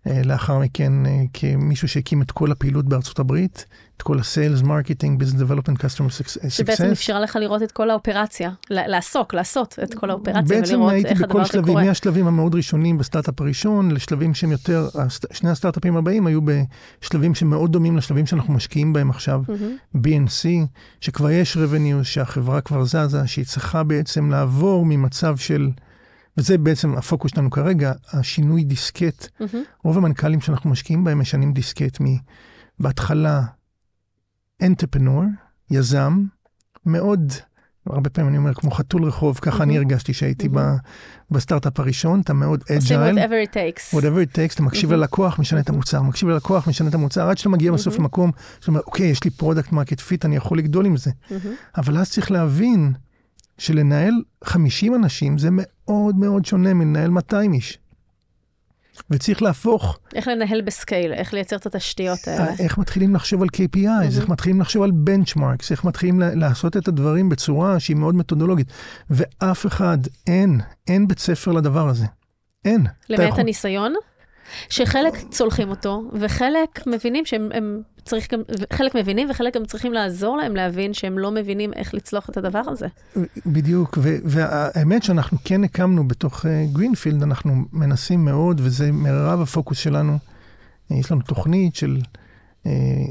[0.06, 0.92] אה, לאחר מכן
[1.32, 3.64] כמישהו שהקים את כל הפעילות בארצות הברית,
[3.98, 6.92] את כל ה-Sales, Marketing, Business Development, Customer Suc- שבעצם Success.
[6.92, 11.18] אפשרה לך לראות את כל האופרציה, לעסוק, לעשות את כל האופרציה בעצם ולראות הייתי איך
[11.20, 11.84] הדבר בכל הזה שלבים, קורה.
[11.84, 14.88] מהשלבים המאוד ראשונים בסטארט-אפ הראשון, לשלבים שהם יותר,
[15.32, 16.40] שני הסטארט-אפים הבאים היו
[17.00, 19.42] בשלבים שמאוד דומים לשלבים שאנחנו משקיעים בהם עכשיו.
[19.48, 19.76] מהמם,
[20.26, 20.66] BNC,
[21.00, 25.70] שכבר יש revenue, שהחברה כבר זזה, שהיא צריכה בעצם לעבור ממצב של,
[26.36, 29.28] וזה בעצם הפוקוס שלנו כרגע, השינוי דיסקט.
[29.40, 31.98] מהמם, רוב המנכ"לים שאנחנו משקיעים בהם משנים דיסקט
[32.80, 33.42] בהתחלה
[34.62, 35.22] entrepreneur,
[35.70, 36.22] יזם,
[36.86, 37.32] מאוד,
[37.86, 40.48] הרבה פעמים אני אומר, כמו חתול רחוב, ככה אני הרגשתי שהייתי
[41.30, 43.18] בסטארט-אפ הראשון, אתה מאוד עושים agile.
[43.18, 43.96] whatever it takes.
[43.96, 47.38] whatever it takes, אתה מקשיב ללקוח, משנה את המוצר, מקשיב ללקוח, משנה את המוצר, עד
[47.38, 50.86] שאתה מגיע בסוף למקום, שאתה אומר, אוקיי, יש לי product market fit, אני יכול לגדול
[50.86, 51.10] עם זה.
[51.76, 52.92] אבל אז צריך להבין
[53.58, 57.78] שלנהל 50 אנשים זה מאוד מאוד שונה מלנהל 200 איש.
[59.10, 62.52] וצריך להפוך, איך לנהל ב scale, איך לייצר את התשתיות האלה.
[62.58, 67.28] איך מתחילים לחשוב על KPIs, איך מתחילים לחשוב על benchmarks, איך מתחילים לעשות את הדברים
[67.28, 68.66] בצורה שהיא מאוד מתודולוגית.
[69.10, 72.06] ואף אחד, אין, אין בית ספר לדבר הזה.
[72.64, 72.86] אין.
[73.08, 73.94] למעט יכול- הניסיון,
[74.68, 80.36] שחלק צולחים אותו, וחלק מבינים שהם הם צריך גם, חלק מבינים וחלק גם צריכים לעזור
[80.36, 82.86] להם להבין שהם לא מבינים איך לצלוח את הדבר הזה.
[83.46, 90.18] בדיוק, והאמת שאנחנו כן הקמנו בתוך גרינפילד, אנחנו מנסים מאוד, וזה מרב הפוקוס שלנו.
[90.92, 92.00] אה, יש לנו תוכנית של, אה,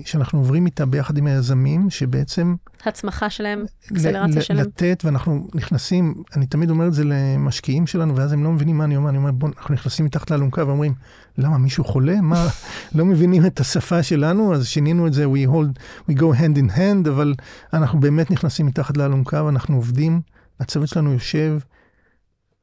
[0.06, 2.56] שאנחנו עוברים איתה ביחד עם היזמים, שבעצם
[2.86, 4.66] הצמחה שלהם, אקסלרציה שלהם.
[4.66, 8.84] לתת, ואנחנו נכנסים, אני תמיד אומר את זה למשקיעים שלנו, ואז הם לא מבינים מה
[8.84, 10.94] אני אומר, אני אומר, בואו, אנחנו נכנסים מתחת לאלונקה ואומרים,
[11.38, 12.22] למה, מישהו חולה?
[12.22, 12.48] מה,
[12.96, 14.54] לא מבינים את השפה שלנו?
[14.54, 15.80] אז שינינו את זה, we hold,
[16.12, 17.34] we go hand in hand, אבל
[17.74, 20.22] אנחנו באמת נכנסים מתחת לאלונקה ואנחנו עובדים,
[20.60, 21.60] הצוות שלנו יושב,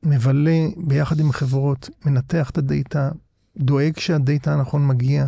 [0.02, 3.10] מבלה ביחד עם החברות, מנתח את הדאטה,
[3.56, 5.26] דואג שהדאטה הנכון מגיע,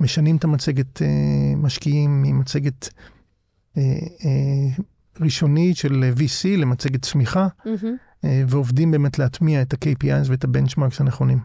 [0.00, 1.06] משנים את המצגת אה,
[1.56, 2.88] משקיעים ממצגת
[3.76, 3.82] אה,
[4.24, 4.82] אה,
[5.20, 7.46] ראשונית של VC למצגת צמיחה.
[8.24, 11.38] אה, ועובדים באמת להטמיע את ה-KPIs ואת הבנצ'מרקס הנכונים.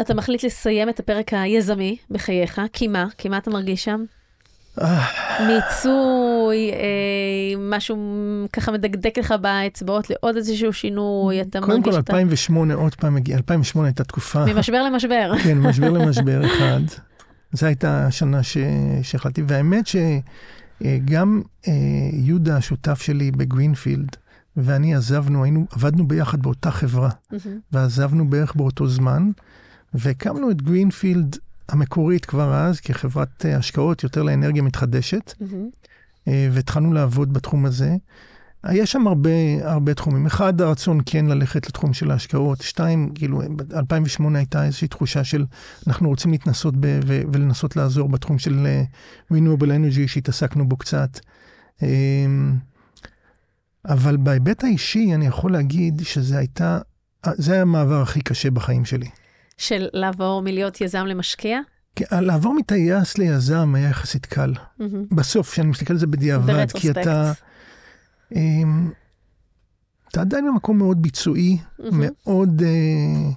[0.00, 3.06] אתה מחליט לסיים את הפרק היזמי בחייך, כי מה?
[3.18, 4.04] כי מה אתה מרגיש שם?
[4.80, 5.06] אה,
[6.46, 7.96] מיצוי, אה, משהו
[8.52, 12.12] ככה מדקדק לך באצבעות לעוד איזשהו שינוי, אתה קודם מרגיש כל, שאתה...
[12.12, 15.32] 2008, עוד פעם הגיע, 2008 הייתה תקופה, ממשבר למשבר.
[15.42, 16.80] כן, משבר למשבר אחד.
[17.52, 18.40] זו הייתה השנה
[19.02, 21.72] שהחלטתי, והאמת שגם אה,
[22.12, 24.16] יהודה, השותף שלי בגרינפילד,
[24.56, 27.10] ואני עזבנו, היינו, עבדנו ביחד באותה חברה.
[27.72, 29.30] ועזבנו בערך באותו זמן,
[29.94, 31.36] והקמנו את גרינפילד
[31.68, 35.34] המקורית כבר אז, כחברת אה, השקעות יותר לאנרגיה מתחדשת.
[36.28, 37.96] אה, והתחלנו לעבוד בתחום הזה.
[38.72, 39.30] יש שם הרבה,
[39.62, 40.26] הרבה תחומים.
[40.26, 42.60] אחד, הרצון כן ללכת לתחום של ההשקעות.
[42.60, 45.44] שתיים, כאילו, ב-2008 הייתה איזושהי תחושה של
[45.86, 48.82] אנחנו רוצים להתנסות ב- ו- ולנסות לעזור בתחום של אה,
[49.32, 51.20] renewable energy שהתעסקנו בו קצת.
[51.82, 51.88] אה,
[53.88, 56.78] אבל בהיבט האישי, אני יכול להגיד שזה הייתה,
[57.26, 59.08] אה, זה היה המעבר הכי קשה בחיים שלי.
[59.58, 61.60] של לעבור מלהיות יזם למשקיע?
[61.96, 64.52] כי לעבור מטייס ליזם היה יחסית קל.
[64.78, 65.04] מהמם.
[65.10, 66.90] בסוף, כשאני מסתכל על זה בדיעבד, כי.
[66.90, 67.32] אתה...
[68.34, 68.90] אמ,
[70.08, 72.06] אתה עדיין במקום מאוד ביצועי, מהמם.
[72.06, 72.62] מאוד...
[72.62, 73.30] אה,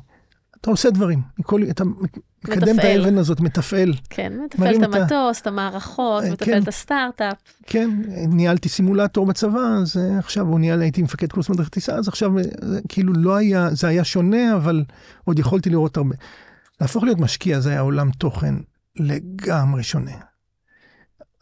[0.61, 1.21] אתה עושה דברים.
[1.39, 3.01] מכל, אתה מקדם את מתפעל.
[3.01, 3.93] האבן הזאת, מתפעל.
[4.09, 6.63] כן, מתפעל את את המטוס, את המערכות, אה, מתפעל כן.
[6.63, 7.37] את הסטארט-אפ.
[7.63, 7.89] כן,
[8.27, 12.31] ניהלתי סימולטור בצבא, אז אה, עכשיו, או ניהל, הייתי מפקד קורס מדריך טיסה, אז עכשיו,
[12.89, 14.83] כאילו לא היה, זה היה שונה, אבל
[15.25, 16.15] עוד יכולתי לראות הרבה.
[16.81, 18.55] להפוך להיות משקיע זה היה עולם תוכן
[18.95, 20.11] לגמרי שונה.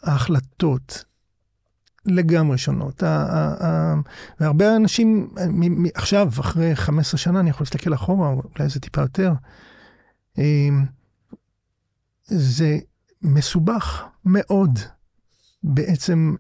[0.04, 1.06] ההחלטות
[2.06, 3.04] לגמרי שונות.
[4.40, 5.34] והרבה אנשים,
[5.96, 9.34] עכשיו, אחרי 15 שנה, אני יכול להסתכל אחורה, או אולי זה טיפה יותר,
[10.38, 10.70] אה,
[12.26, 12.78] זה
[13.22, 14.80] מסובך מאוד
[15.64, 16.36] בעצם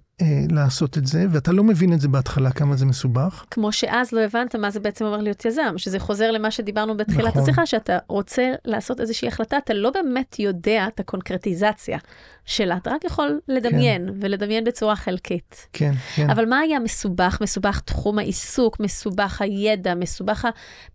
[0.52, 3.46] לעשות את זה, ואתה לא מבין את זה בהתחלה, כמה זה מסובך.
[3.52, 7.28] כמו שאז לא הבנת מה זה בעצם אומר להיות יזם, שזה חוזר למה שדיברנו בתחילת
[7.28, 7.42] נכון.
[7.42, 11.98] השיחה, שאתה רוצה לעשות איזושהי החלטה, אתה לא באמת יודע את הקונקרטיזציה
[12.46, 15.68] שלה, אתה רק יכול לדמיין, ולדמיין בצורה חלקית.
[15.74, 16.30] כן, כן.
[16.30, 17.38] אבל מה היה מסובך?
[17.42, 20.50] מסובך תחום העיסוק, מסובך הידע, מסובך ה-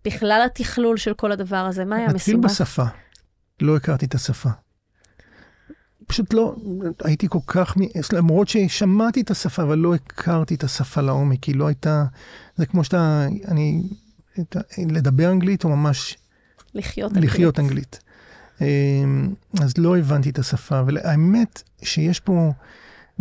[0.05, 2.51] בכלל התכלול של כל הדבר הזה, מה היה נתחיל מסובך?
[2.51, 2.83] בשפה.
[3.61, 4.49] לא הכרתי את השפה.
[6.07, 6.55] פשוט לא,
[7.03, 7.77] הייתי כל כך,
[8.13, 12.05] למרות ששמעתי את השפה, אבל לא הכרתי את השפה לעומק, היא לא הייתה,
[12.55, 13.81] זה כמו שאתה, אני,
[14.39, 16.17] את לדבר אנגלית או ממש
[16.73, 17.99] לחיות לחיות אנגלית.
[18.61, 22.51] אמ, אז לא הבנתי את השפה, והאמת שיש פה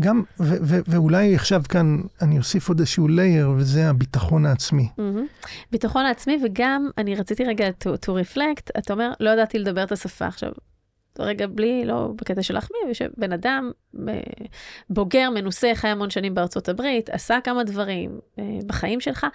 [0.01, 4.89] גם, ו- ו- ואולי עכשיו כאן אני אוסיף עוד איזשהו לייר, וזה הביטחון העצמי.
[4.99, 5.27] מהמם.
[5.73, 9.93] ביטחון העצמי, וגם אני רציתי רגע to, to reflect, אתה אומר, לא ידעתי לדבר את
[9.93, 10.27] השפה.
[10.27, 10.53] עכשיו,
[11.19, 13.71] רגע בלי, לא בקטע של להחמיא, שבן אדם
[14.09, 14.21] אה,
[14.91, 19.27] בוגר, מנוסה, חי המון שנים בארצות הברית, עשה כמה דברים אה, בחיים שלך.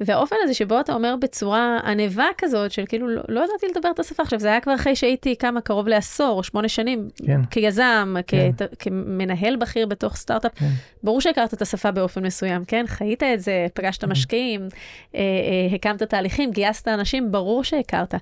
[0.00, 3.98] והאופן הזה שבו אתה אומר בצורה ענווה כזאת, של כאילו, לא, לא ידעתי לדבר את
[3.98, 4.22] השפה.
[4.22, 7.44] עכשיו, זה היה כבר אחרי שהייתי כמה, קרוב לעשור או שמונה שנים, כן.
[7.44, 8.50] כיזם, כן.
[8.58, 10.54] כ, כמנהל בכיר בתוך סטארט-אפ.
[10.54, 10.66] כן.
[11.02, 12.84] ברור שהכרת את השפה באופן מסוים, כן?
[12.86, 14.68] חיית את זה, פגשת משקיעים,
[15.14, 18.14] אה, אה, הקמת תהליכים, גייסת אנשים, ברור שהכרת.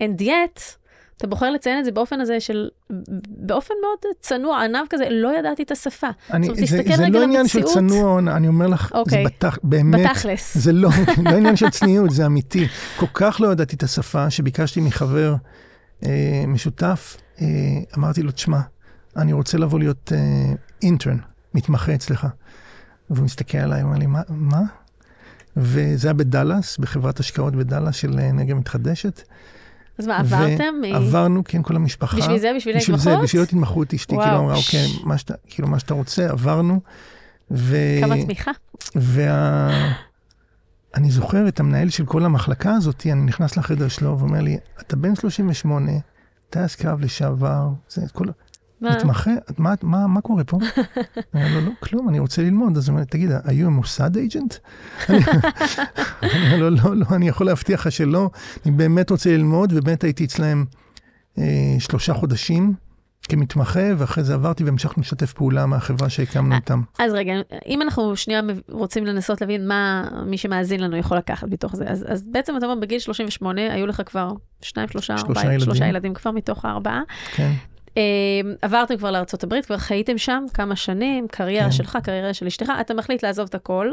[0.00, 0.60] And yet,
[1.16, 2.68] אתה בוחר לציין את זה באופן הזה של,
[3.28, 6.06] באופן מאוד צנוע, ענב כזה, לא ידעתי את השפה.
[6.30, 7.78] אני, זאת אומרת, זה, תסתכל זה רגע לא עניין של למציאות.
[7.78, 9.24] צנוע, אני אומר לך, אוקיי.
[9.24, 9.58] זה בתכ...
[9.62, 10.56] באמת, בתכלס.
[10.56, 10.88] זה לא,
[11.30, 12.66] לא עניין של צניעות, זה אמיתי.
[12.96, 15.34] כל כך לא ידעתי את השפה, שביקשתי מחבר
[16.04, 17.46] אה, משותף, אה,
[17.98, 18.60] אמרתי לו, תשמע,
[19.16, 20.52] אני רוצה לבוא להיות אה,
[20.82, 21.18] אינטרן,
[21.54, 22.26] מתמחה אצלך.
[23.10, 24.22] והוא מסתכל עליי, הוא אומר לי, מה?
[24.28, 24.62] מה?
[25.56, 29.22] וזה היה בדאלאס, בחברת השקעות בדאלאס של אנרגיה מתחדשת.
[29.98, 30.74] אז מה, עברתם?
[30.94, 32.16] עברנו, כן, כל המשפחה.
[32.16, 32.52] בשביל זה?
[32.56, 33.24] בשביל בשביל זה, ההתמחות?
[33.24, 34.16] בשביל להיות התמחות, אשתי.
[34.16, 36.80] כאילו אמרה, אוקיי, מה שאתה, כאילו מה שאתה רוצה, עברנו.
[37.50, 37.76] ו...
[38.00, 38.50] כמה תמיכה?
[38.96, 39.70] וה...
[40.94, 44.96] אני זוכר את המנהל של כל המחלקה הזאת, אני נכנס לחדר שלו ואומר לי, אתה
[44.96, 45.92] בן 38,
[46.50, 48.26] טייס קרב לשעבר, זה כל...
[48.80, 48.96] מה?
[48.96, 50.58] מתמחה, מה, מה, מה קורה פה?
[51.34, 52.76] אני אומר לו, לא, כלום, אני רוצה ללמוד.
[52.76, 54.54] אז הוא אומר, תגיד, היו המוסד אייג'נט?
[55.08, 55.20] אני
[56.22, 58.30] אומר לו, לא, לא, אני יכול להבטיח לך שלא,
[58.66, 60.64] אני באמת רוצה ללמוד, ובאמת הייתי אצלם
[61.38, 62.74] אה, שלושה חודשים
[63.28, 66.82] כמתמחה, ואחרי זה עברתי והמשכנו לשתף פעולה מהחברה שהקמנו איתם.
[66.98, 67.32] אז רגע,
[67.66, 72.04] אם אנחנו שנייה רוצים לנסות להבין מה מי שמאזין לנו יכול לקחת מתוך זה, אז,
[72.08, 75.60] אז בעצם אתה אומר, בגיל 38 היו לך כבר שניים, שלושה, שלושה ארבעה, ילדים.
[75.60, 77.02] שלושה ילדים כבר מתוך הארבעה.
[77.34, 77.52] כן.
[77.96, 78.02] אה,
[78.62, 81.72] עברתם כבר לארה"ב, כבר חייתם שם כמה שנים, קריירה כן.
[81.72, 83.90] שלך, קריירה של אשתך, אתה מחליט לעזוב את הכל,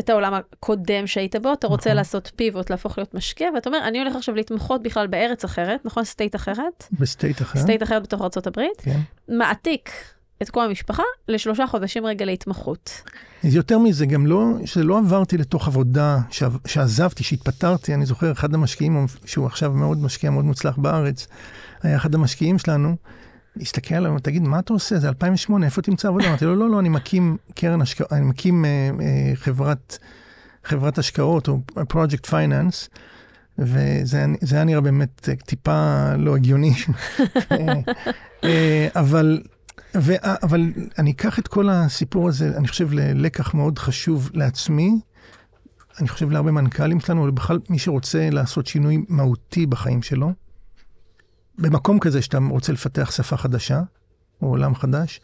[0.00, 1.96] את העולם הקודם שהיית בו, אתה רוצה נכון.
[1.96, 6.04] לעשות pivot, להפוך להיות משקיע, ואתה אומר, אני הולך עכשיו להתמחות בכלל בארץ אחרת, נכון?
[6.04, 6.84] state אחרת?
[6.92, 7.58] ב state אחר.
[7.58, 9.00] state אחרת בתוך ארה"ב, כן.
[9.28, 9.90] מעתיק
[10.42, 13.02] את כל המשפחה לשלושה חודשים רגע להתמחות.
[13.44, 16.18] יותר מזה, גם לא, שלא עברתי לתוך עבודה,
[16.66, 21.28] שעזבתי, שהתפטרתי, אני זוכר, אחד המשקיעים, שהוא עכשיו מאוד משקיע, מאוד מוצלח בארץ,
[21.82, 22.96] היה אחד המשקיעים שלנו,
[23.60, 24.98] הסתכל עליו, תגיד, מה אתה עושה?
[24.98, 26.28] זה 2008, איפה תמצא עבודה?
[26.28, 29.98] אמרתי לו, לא, לא, אני מקים קרן השקעות, אני מקים אה, אה, חברת,
[30.64, 32.88] חברת השקעות, או פרויקט פייננס,
[33.58, 36.72] וזה היה- נראה באמת אה, טיפה לא הגיוני.
[37.52, 37.74] אה,
[38.44, 39.42] אה, אבל
[39.96, 45.00] ו- אבל אני אקח את כל הסיפור הזה, אני חושב, ללקח מאוד חשוב לעצמי.
[46.00, 50.32] אני חושב להרבה מנכ"לים שלנו, ובכלל מי שרוצה לעשות שינוי מהותי בחיים שלו,
[51.58, 53.80] במקום כזה שאתה רוצה לפתח שפה חדשה,
[54.42, 55.20] או עולם חדש,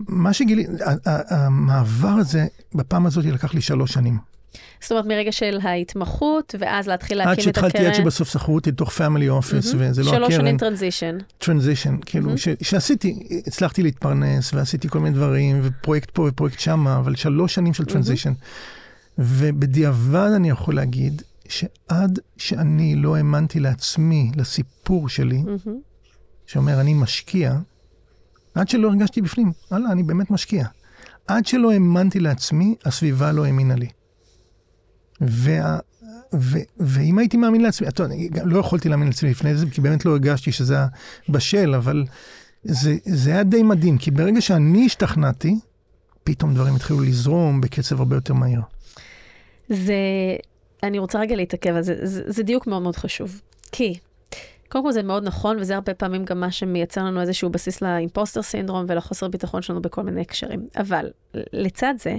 [0.00, 0.66] מה שגיליתי,
[1.04, 4.18] המעבר הזה, בפעם הזאת לקח לי שלוש שנים.
[4.80, 7.70] זאת אומרת, מרגע של ההתמחות, ואז להתחיל עד להקים את הקרן.
[7.70, 9.40] שהתחלתי, עד שבסוף שכרו אותי לתוך family מהמם.
[9.78, 10.40] וזה לא שלוש הקרן.
[10.40, 11.18] שנים transition.
[11.38, 12.30] transition, כאילו,
[12.62, 17.84] שעשיתי, הצלחתי להתפרנס ועשיתי כל מיני דברים, ופרויקט פה ופרויקט שמה, אבל שלוש שנים של
[17.84, 18.32] transition.
[19.18, 24.71] ובדיעבד אני יכול להגיד שעד שאני לא האמנתי לעצמי, לסיפור
[25.08, 25.42] שלי,
[26.46, 27.58] שאומר אני משקיע,
[28.54, 30.66] עד שלא הרגשתי בפנים, וואלה, אני באמת משקיע.
[31.26, 33.88] עד שלא האמנתי לעצמי, הסביבה לא האמינה לי.
[35.20, 35.78] וה,
[36.34, 39.80] ו, ואם הייתי מאמין לעצמי, אתה יודע, גם לא יכולתי להאמין לעצמי לפני זה, כי
[39.80, 40.86] באמת לא הרגשתי שזה היה
[41.28, 42.04] בשל, אבל
[42.64, 45.54] זה, זה היה די מדהים, כי ברגע שאני השתכנעתי,
[46.24, 48.60] פתאום דברים התחילו לזרום בקצב הרבה יותר מהיר.
[49.68, 49.94] זה,
[50.82, 53.40] אני רוצה רגע להתעכב על זה, זה, זה דיוק מאוד מאוד חשוב.
[53.72, 53.94] כי,
[54.72, 58.42] קודם כל זה מאוד נכון, וזה הרבה פעמים גם מה שמייצר לנו איזשהו בסיס לאימפוסטר
[58.42, 60.68] סינדרום ולחוסר ביטחון שלנו בכל מיני הקשרים.
[60.76, 62.16] אבל, לצד זה,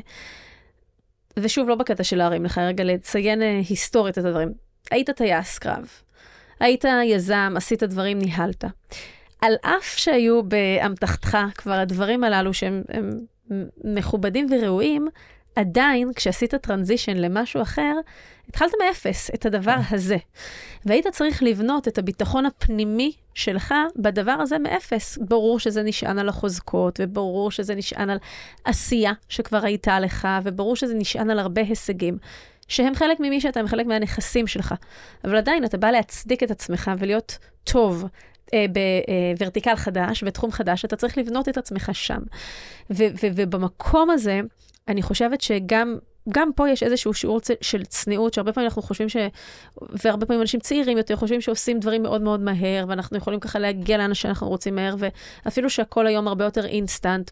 [1.39, 4.53] ושוב, לא בקטע של להרים לך, רגע לציין אה, היסטורית את הדברים.
[4.91, 5.87] היית טייס קרב,
[6.59, 8.63] היית יזם, עשית דברים, ניהלת.
[9.41, 13.19] על אף שהיו באמתחתך כבר הדברים הללו שהם הם
[13.83, 15.07] מכובדים וראויים,
[15.55, 17.93] עדיין, כשעשית טרנזישן למשהו אחר,
[18.49, 20.17] התחלת מאפס את הדבר הזה.
[20.85, 25.17] והיית צריך לבנות את הביטחון הפנימי שלך בדבר הזה מאפס.
[25.17, 28.17] ברור שזה נשען על החוזקות, וברור שזה נשען על
[28.65, 32.17] עשייה שכבר הייתה לך, וברור שזה נשען על הרבה הישגים.
[32.67, 34.73] שהם חלק ממי שאתה, הם חלק מהנכסים שלך.
[35.23, 38.05] אבל עדיין, אתה בא להצדיק את עצמך ולהיות טוב
[38.53, 38.65] אה,
[39.37, 42.19] בוורטיקל חדש, בתחום חדש, אתה צריך לבנות את עצמך שם.
[42.89, 44.41] ובמקום הזה,
[44.87, 45.97] אני חושבת שגם
[46.29, 49.17] גם פה יש איזשהו שיעור של צניעות, שהרבה פעמים אנחנו חושבים ש...
[50.03, 53.97] והרבה פעמים אנשים צעירים יותר חושבים שעושים דברים מאוד מאוד מהר, ואנחנו יכולים ככה להגיע
[53.97, 54.95] לאן שאנחנו רוצים מהר,
[55.45, 57.31] ואפילו שהכל היום הרבה יותר אינסטנט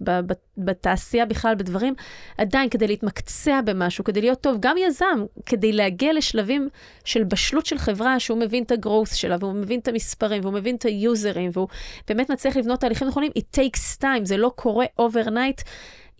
[0.58, 1.94] בתעשייה בכלל, בדברים,
[2.38, 6.70] עדיין כדי להתמקצע במשהו, כדי להיות טוב, גם יזם, כדי להגיע לשלבים
[7.06, 10.76] של בשלות של חברה, שהוא מבין את הגרוס שלה, והוא מבין את המספרים, והוא מבין
[10.76, 11.68] את היוזרים, והוא
[12.08, 15.64] באמת מצליח לבנות תהליכים נכונים, it takes time, זה לא קורה overnight.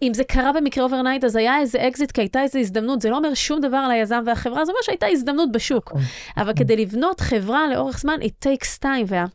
[0.02, 3.18] אם זה קרה במקרה overnight, אז היה איזה אקזיט, כי הייתה איזו הזדמנות, זה לא
[3.18, 5.94] אומר שום דבר על היזם והחברה, זה אומר שהייתה הזדמנות בשוק.
[6.38, 9.26] אבל כדי לבנות חברה לאורך זמן, it takes time, וה...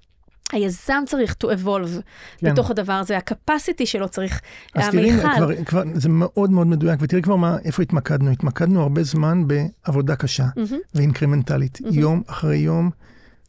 [0.52, 2.02] היזם צריך to evolve
[2.38, 2.52] כן.
[2.52, 4.40] בתוך הדבר הזה, ה-capacity שלו צריך,
[4.74, 5.28] אז תראי, המיכל.
[5.36, 8.30] כבר, כבר, זה מאוד מאוד מדויק, ותראי כבר מה, איפה התמקדנו.
[8.30, 10.78] התמקדנו הרבה זמן בעבודה קשה מהמם.
[10.94, 11.80] ואינקרמנטלית.
[11.80, 11.98] מהמם.
[11.98, 12.90] יום אחרי יום,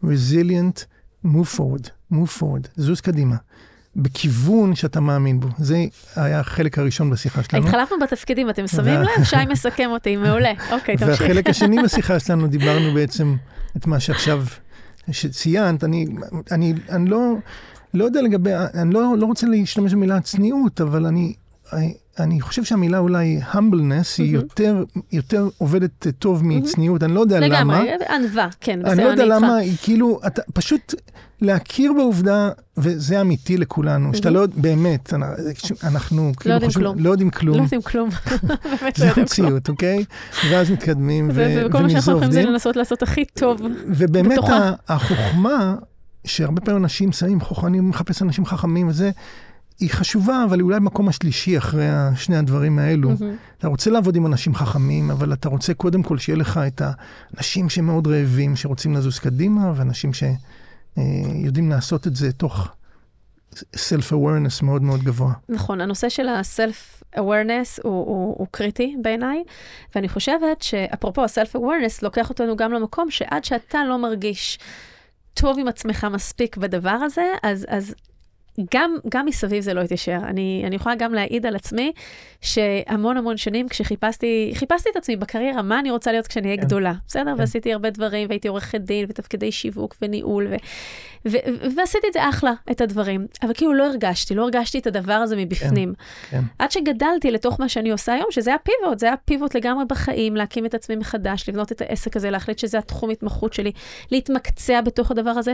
[0.04, 0.80] רזיליאנט,
[1.26, 3.36] move forward, move forward, זוז קדימה.
[3.98, 5.48] בכיוון שאתה מאמין בו.
[5.58, 7.66] זה היה החלק הראשון בשיחה שלנו.
[7.66, 9.24] התחלפנו בתפקידים, אתם שמים לב?
[9.24, 10.52] שי מסכם אותי, מעולה.
[10.74, 11.22] אוקיי, תמשיך.
[11.22, 13.36] והחלק השני בשיחה שלנו, דיברנו בעצם
[13.78, 14.46] את מה שעכשיו
[15.12, 16.06] שציינת, אני,
[16.52, 17.34] אני, אני לא,
[17.94, 21.34] לא יודע לגבי, אני לא, לא רוצה להשתמש במילה צניעות, אבל אני,
[22.20, 27.48] אני חושב שהמילה אולי humbleness היא יותר, יותר עובדת טוב מצניעות, אני לא יודע למה.
[27.48, 30.94] לגמרי, ענווה, כן, בסדר, אני לא יודע למה, היא כאילו, אתה פשוט
[31.42, 35.14] להכיר בעובדה, וזה אמיתי לכולנו, שאתה לא, באמת,
[35.84, 37.58] אנחנו כאילו חושבים, לא יודעים כלום.
[37.58, 38.10] לא יודעים כלום.
[38.98, 40.06] זה המציאות, אוקיי?
[40.52, 41.68] ואז מתקדמים, ומזה עובדים.
[41.68, 43.62] וכל מה שאנחנו יכולים זה לנסות לעשות הכי טוב.
[43.88, 44.40] ובאמת
[44.88, 45.76] החוכמה,
[46.26, 49.12] שהרבה פעמים אנשים שמים אני מחפש אנשים חכמים וזה,
[49.80, 53.12] היא חשובה, אבל היא אולי במקום השלישי אחרי שני הדברים האלו.
[53.12, 53.58] Mm-hmm.
[53.58, 57.70] אתה רוצה לעבוד עם אנשים חכמים, אבל אתה רוצה קודם כל שיהיה לך את האנשים
[57.70, 62.68] שמאוד רעבים, שרוצים לזוז קדימה, ואנשים שיודעים לעשות את זה תוך
[63.76, 65.34] self-awareness מאוד מאוד גבוה.
[65.50, 69.44] נכון, הנושא של ה-self-awareness הוא, הוא, הוא קריטי בעיניי,
[69.96, 74.60] ואני חושבת שאפרופו ה-self-awareness, לוקח אותנו גם למקום שעד שאתה לא מרגיש...
[75.40, 77.96] טוב עם עצמך מספיק בדבר הזה, אז, אז
[78.74, 80.20] גם, גם מסביב זה לא התיישר.
[80.24, 81.92] אני, אני יכולה גם להעיד על עצמי
[82.42, 86.64] שהמון המון שנים כשחיפשתי, חיפשתי את עצמי בקריירה, מה אני רוצה להיות כשאני אהיה כן.
[86.64, 87.34] גדולה, בסדר?
[87.36, 87.40] כן.
[87.40, 90.56] ועשיתי הרבה דברים, והייתי עורכת דין, ותפקידי שיווק וניהול, ו,
[91.26, 93.28] ו, ו, ועשיתי את זה אחלה, את הדברים.
[93.44, 95.94] אבל כאילו לא הרגשתי, לא הרגשתי את הדבר הזה מבפנים.
[96.30, 96.44] כן, כן.
[96.60, 100.74] עד שגדלתי לתוך מה שאני עושה היום, שזה הפיבוט, זה הפיבוט לגמרי בחיים, להקים את
[100.74, 103.72] עצמי מחדש, לבנות את העסק הזה, להחליט שזה התחום התמחות שלי,
[104.12, 105.54] להתמקצע בתוך הדבר הזה.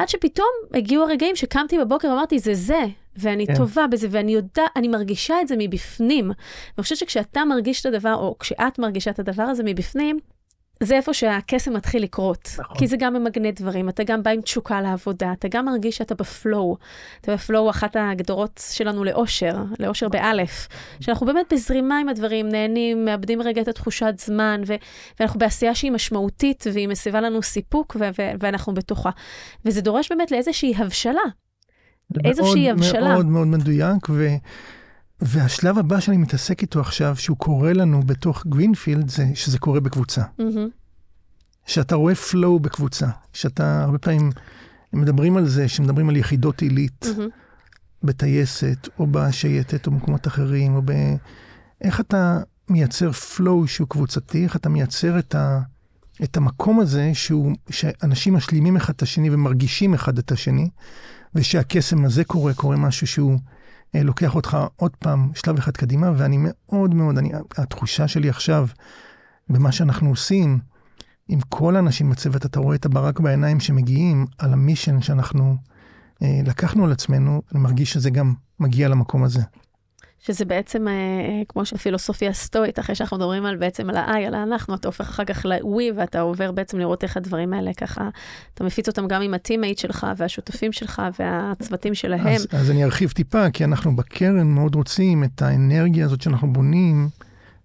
[0.00, 2.84] עד שפתאום הגיעו הרגעים שקמתי בבוקר ואמרתי, זה זה,
[3.16, 3.56] ואני כן.
[3.56, 6.24] טובה בזה, ואני יודעת, אני מרגישה את זה מבפנים.
[6.24, 10.18] ואני חושבת שכשאתה מרגיש את הדבר, או כשאת מרגישה את הדבר הזה מבפנים,
[10.82, 12.50] זה איפה שהקסם מתחיל לקרות.
[12.58, 12.76] נכון.
[12.76, 16.14] כי זה גם ממגנט דברים, אתה גם בא עם תשוקה לעבודה, אתה גם מרגיש שאתה
[16.14, 16.76] בפלואו.
[17.20, 20.68] אתה בפלואו, אחת הגדורות שלנו לאושר, לאושר באלף.
[21.00, 24.74] שאנחנו באמת בזרימה עם הדברים, נהנים, מאבדים רגע את התחושת זמן, ו-
[25.20, 29.10] ואנחנו בעשייה שהיא משמעותית, והיא מסיבה לנו סיפוק, ו- ו- ואנחנו בתוכה.
[29.64, 31.20] וזה דורש באמת לאיזושהי הבשלה.
[32.24, 33.12] איזושהי הבשלה.
[33.12, 34.28] מאוד מאוד מדויק, ו...
[35.22, 40.22] והשלב הבא שאני מתעסק איתו עכשיו, שהוא קורה לנו בתוך גרינפילד, זה שזה קורה בקבוצה.
[40.22, 40.70] Mm-hmm.
[41.66, 44.30] שאתה רואה flow בקבוצה, שאתה הרבה פעמים
[44.92, 47.30] מדברים על זה, שמדברים על יחידות עילית, mm-hmm.
[48.02, 50.92] בטייסת, או בשייטת, או במקומות אחרים, או ב...
[51.80, 55.60] איך אתה מייצר flow שהוא קבוצתי, איך אתה מייצר את, ה...
[56.22, 60.70] את המקום הזה שהוא, שאנשים משלימים אחד את השני ומרגישים אחד את השני,
[61.34, 63.38] ושהקסם הזה קורה, קורה משהו שהוא...
[63.94, 68.66] אה, לוקח אותך עוד פעם שלב אחד קדימה, ואני מאוד מאוד, אני, התחושה שלי עכשיו,
[69.48, 70.58] במה שאנחנו עושים,
[71.28, 75.56] עם כל האנשים בצוות, אתה רואה את הברק בעיניים שמגיעים על המישן שאנחנו
[76.22, 79.40] אה, לקחנו על עצמנו, אני מרגיש שזה גם מגיע למקום הזה.
[80.20, 84.34] שזה בעצם אה, אה, כמו שהפילוסופיה הסטואית, אחרי שאנחנו מדברים על בעצם על ה-I, על
[84.34, 88.08] האנחנו, אתה הופך אחר כך ל-we, ואתה עובר בעצם לראות איך הדברים האלה ככה,
[88.54, 92.26] אתה מפיץ אותם גם עם הטימייט שלך, והשותפים שלך, והצוותים שלהם.
[92.26, 97.08] אז, אז אני ארחיב טיפה, כי אנחנו בקרן מאוד רוצים את האנרגיה הזאת שאנחנו בונים,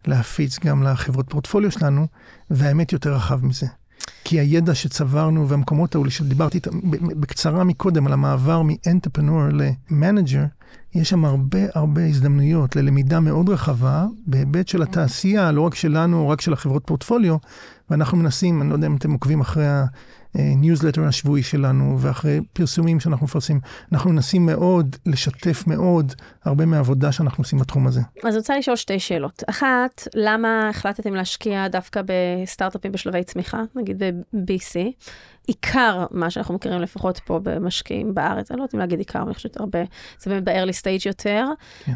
[0.07, 2.07] להפיץ גם לחברות פורטפוליו שלנו,
[2.49, 3.67] והאמת יותר רחב מזה.
[4.27, 6.59] כי הידע שצברנו והמקומות האלה שדיברתי
[7.19, 14.67] בקצרה מקודם על המעבר מ-entrepreneur ל-manager, יש שם הרבה הרבה הזדמנויות ללמידה מאוד רחבה בהיבט
[14.67, 17.37] של התעשייה, לא רק שלנו, רק של החברות פורטפוליו,
[17.89, 19.65] ואנחנו מנסים, אני לא יודע אם אתם עוקבים אחרי
[20.35, 23.59] הניוזלטר השבועי שלנו ואחרי פרסומים שאנחנו מפרסמים,
[23.91, 28.01] אנחנו מנסים מאוד לשתף מאוד הרבה מהעבודה שאנחנו עושים בתחום הזה.
[28.23, 29.43] אז אני רוצה לשאול שתי שאלות.
[29.49, 34.75] אחת, למה החלטתם להשקיע דווקא בסטארט-אפים בשלבי צמיחה, נגיד ב-BC?
[35.47, 39.33] עיקר מה שאנחנו מכירים לפחות פה במשקיעים בארץ, אני לא יודעת אם להגיד עיקר, אני
[39.33, 39.79] חושבת הרבה,
[40.19, 41.85] זה באמת ב-early stage יותר, yeah.
[41.85, 41.93] כן.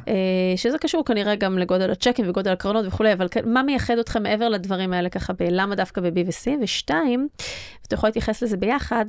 [0.56, 4.50] שזה קשור כנראה גם לגודל הצ'קים וגודל הקרנות וכולי, אבל כן, מה מייחד אתכם מעבר
[4.50, 6.64] לדברים האלה ככה, למה דווקא ב-B ו-C?
[6.64, 7.28] ושתיים,
[7.82, 9.06] ואתה יכול להתייחס לזה ביחד,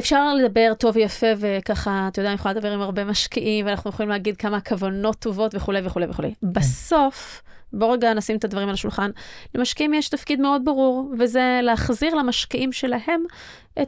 [0.00, 4.10] אפשר לדבר טוב ויפה, וככה, אתה יודע, אני יכולה לדבר עם הרבה משקיעים, ואנחנו יכולים
[4.10, 6.34] להגיד כמה כוונות טובות וכולי וכולי וכולי.
[6.40, 6.52] כן.
[6.52, 9.10] בסוף, בואו רגע נשים את הדברים על השולחן.
[9.54, 13.24] למשקיעים יש תפקיד מאוד ברור, וזה להחזיר למשקיעים שלהם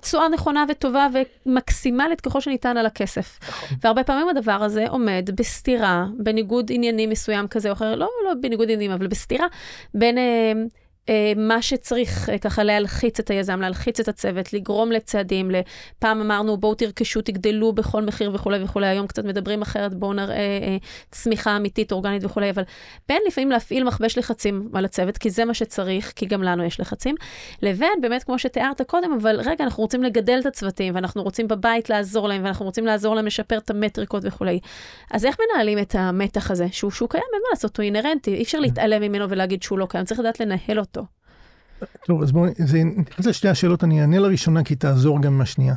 [0.00, 1.08] תשואה נכונה וטובה
[1.46, 3.38] ומקסימלית ככל שניתן על הכסף.
[3.48, 3.78] נכון.
[3.82, 8.64] והרבה פעמים הדבר הזה עומד בסתירה, בניגוד עניינים מסוים כזה או אחר, לא, לא בניגוד
[8.64, 9.46] עניינים, אבל בסתירה
[9.94, 10.18] בין...
[10.18, 10.52] אה,
[11.36, 15.50] מה שצריך אה, ככה להלחיץ את היזם, להלחיץ את הצוות, לגרום לצעדים,
[15.98, 20.36] פעם אמרנו בואו תרכשו, תגדלו בכל מחיר וכולי וכולי, היום קצת מדברים אחרת, בואו נראה
[20.36, 20.76] אה,
[21.10, 22.62] צמיחה אמיתית, אורגנית וכולי, אבל
[23.08, 26.80] בין לפעמים להפעיל מכבש לחצים על הצוות, כי זה מה שצריך, כי גם לנו יש
[26.80, 27.14] לחצים,
[27.62, 31.90] לבין באמת כמו שתיארת קודם, אבל רגע, אנחנו רוצים לגדל את הצוותים, ואנחנו רוצים בבית
[31.90, 34.60] לעזור להם, ואנחנו רוצים לעזור להם לשפר את המטריקות וכולי.
[35.10, 38.42] אז איך מנהלים את המתח הזה, שהוא, שהוא קיים, אין מה לעשות, הוא אינהרנטי, אי
[38.42, 40.91] אפשר להתעלם ממנו ולהגיד שהוא לא קיים, צריך לדעת לנהל אותו.
[42.06, 42.50] טוב, אז בואי,
[42.96, 45.74] נתייחס לשתי השאלות, אני אענה לראשונה כי תעזור גם עם השנייה.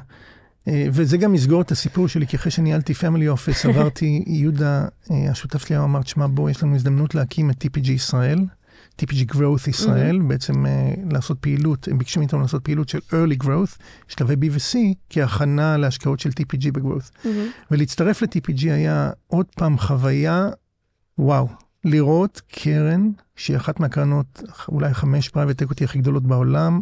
[0.68, 5.32] אה, וזה גם יסגור את הסיפור שלי, כי אחרי שניהלתי family office, עברתי, יהודה, אה,
[5.32, 8.40] השותף שלי אמר, תשמע, בוא, יש לנו הזדמנות להקים את TPG ישראל,
[9.02, 10.28] TPG Growth ישראל, mm-hmm.
[10.28, 10.70] בעצם uh,
[11.14, 14.78] לעשות פעילות, הם ביקשו מאיתנו לעשות פעילות של early growth, שלבי B ו-C,
[15.10, 17.04] כהכנה להשקעות של TPG ב-growth.
[17.04, 17.28] Mm-hmm.
[17.72, 20.50] ולהצטרף ל-TPG היה עוד פעם חוויה,
[21.18, 21.48] וואו,
[21.86, 26.82] לראות קרן שהיא אחת מהקרנות, אולי חמש private equity הכי גדולות בעולם,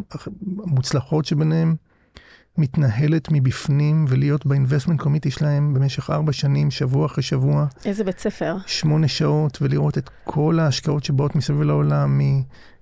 [0.66, 1.74] המוצלחות שביניהן,
[2.58, 7.66] מתנהלת מבפנים ולהיות באינבסטמנט קומיטי שלהם במשך ארבע שנים, שבוע אחרי שבוע.
[7.84, 8.56] איזה בית ספר.
[8.66, 12.20] שמונה שעות, ולראות את כל ההשקעות שבאות מסביב לעולם,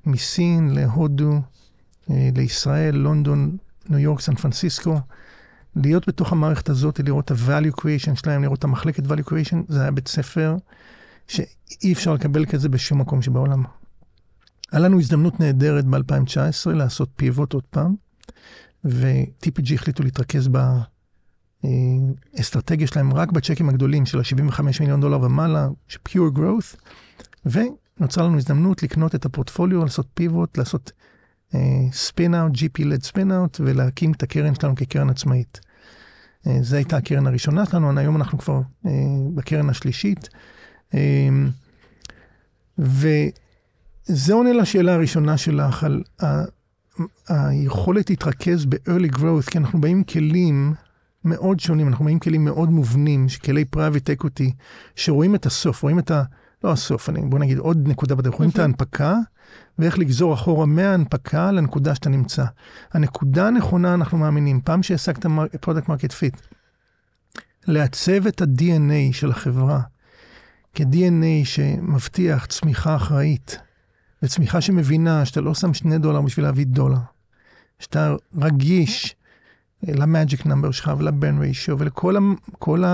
[0.06, 1.40] מסין להודו,
[2.10, 3.56] אה, לישראל, לונדון,
[3.88, 5.00] ניו יורק, סן פרנסיסקו.
[5.76, 9.80] להיות בתוך המערכת הזאת, לראות את ה-value creation שלהם, לראות את המחלקת value creation, זה
[9.80, 10.56] היה בית ספר
[11.28, 13.64] שאי אפשר לקבל כזה בשום מקום שבעולם.
[14.72, 17.94] היה לנו הזדמנות נהדרת ב-2019 לעשות פיבוט עוד פעם,
[18.84, 20.48] ו-TPG החליטו להתרכז
[22.34, 26.76] באסטרטגיה שלהם רק בצ'קים הגדולים של ה-75 מיליון דולר ומעלה, של pure growth,
[27.46, 30.92] ונוצרה לנו הזדמנות לקנות את הפורטפוליו, לעשות פיבוט, לעשות
[31.92, 35.60] spin-out, GP-led spin-out, ולהקים את הקרן שלנו כקרן עצמאית.
[36.46, 38.88] Uh, זו הייתה הקרן הראשונה שלנו, היום אנחנו כבר uh,
[39.34, 40.28] בקרן השלישית.
[40.94, 41.50] אמ,
[42.78, 46.44] וזה עונה לשאלה הראשונה שלך על ה-
[47.28, 50.74] היכולת להתרכז ב-early growth, כי אנחנו באים כלים
[51.24, 54.50] מאוד שונים, אנחנו באים כלים מאוד מובנים, כלי private equity,
[54.96, 56.22] שרואים את הסוף, רואים את ה...
[56.64, 59.16] לא הסוף, אני, בוא נגיד עוד נקודה בדרך, רואים את ההנפקה,
[59.78, 62.44] ואיך לגזור אחורה מההנפקה לנקודה שאתה נמצא.
[62.92, 65.26] הנקודה הנכונה, אנחנו מאמינים, פעם שהשגת
[65.60, 66.36] product market fit,
[67.66, 69.80] לעצב את ה-DNA של החברה,
[70.74, 73.58] כ-DNA שמבטיח צמיחה אחראית,
[74.22, 76.98] וצמיחה שמבינה שאתה לא שם שני דולר בשביל להביא דולר,
[77.78, 79.16] שאתה רגיש
[79.82, 82.84] למאג'יק נאמבר שלך ולבן ריישיו ולכל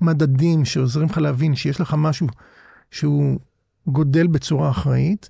[0.00, 2.26] המדדים שעוזרים לך להבין שיש לך משהו
[2.90, 3.38] שהוא
[3.86, 5.28] גודל בצורה אחראית,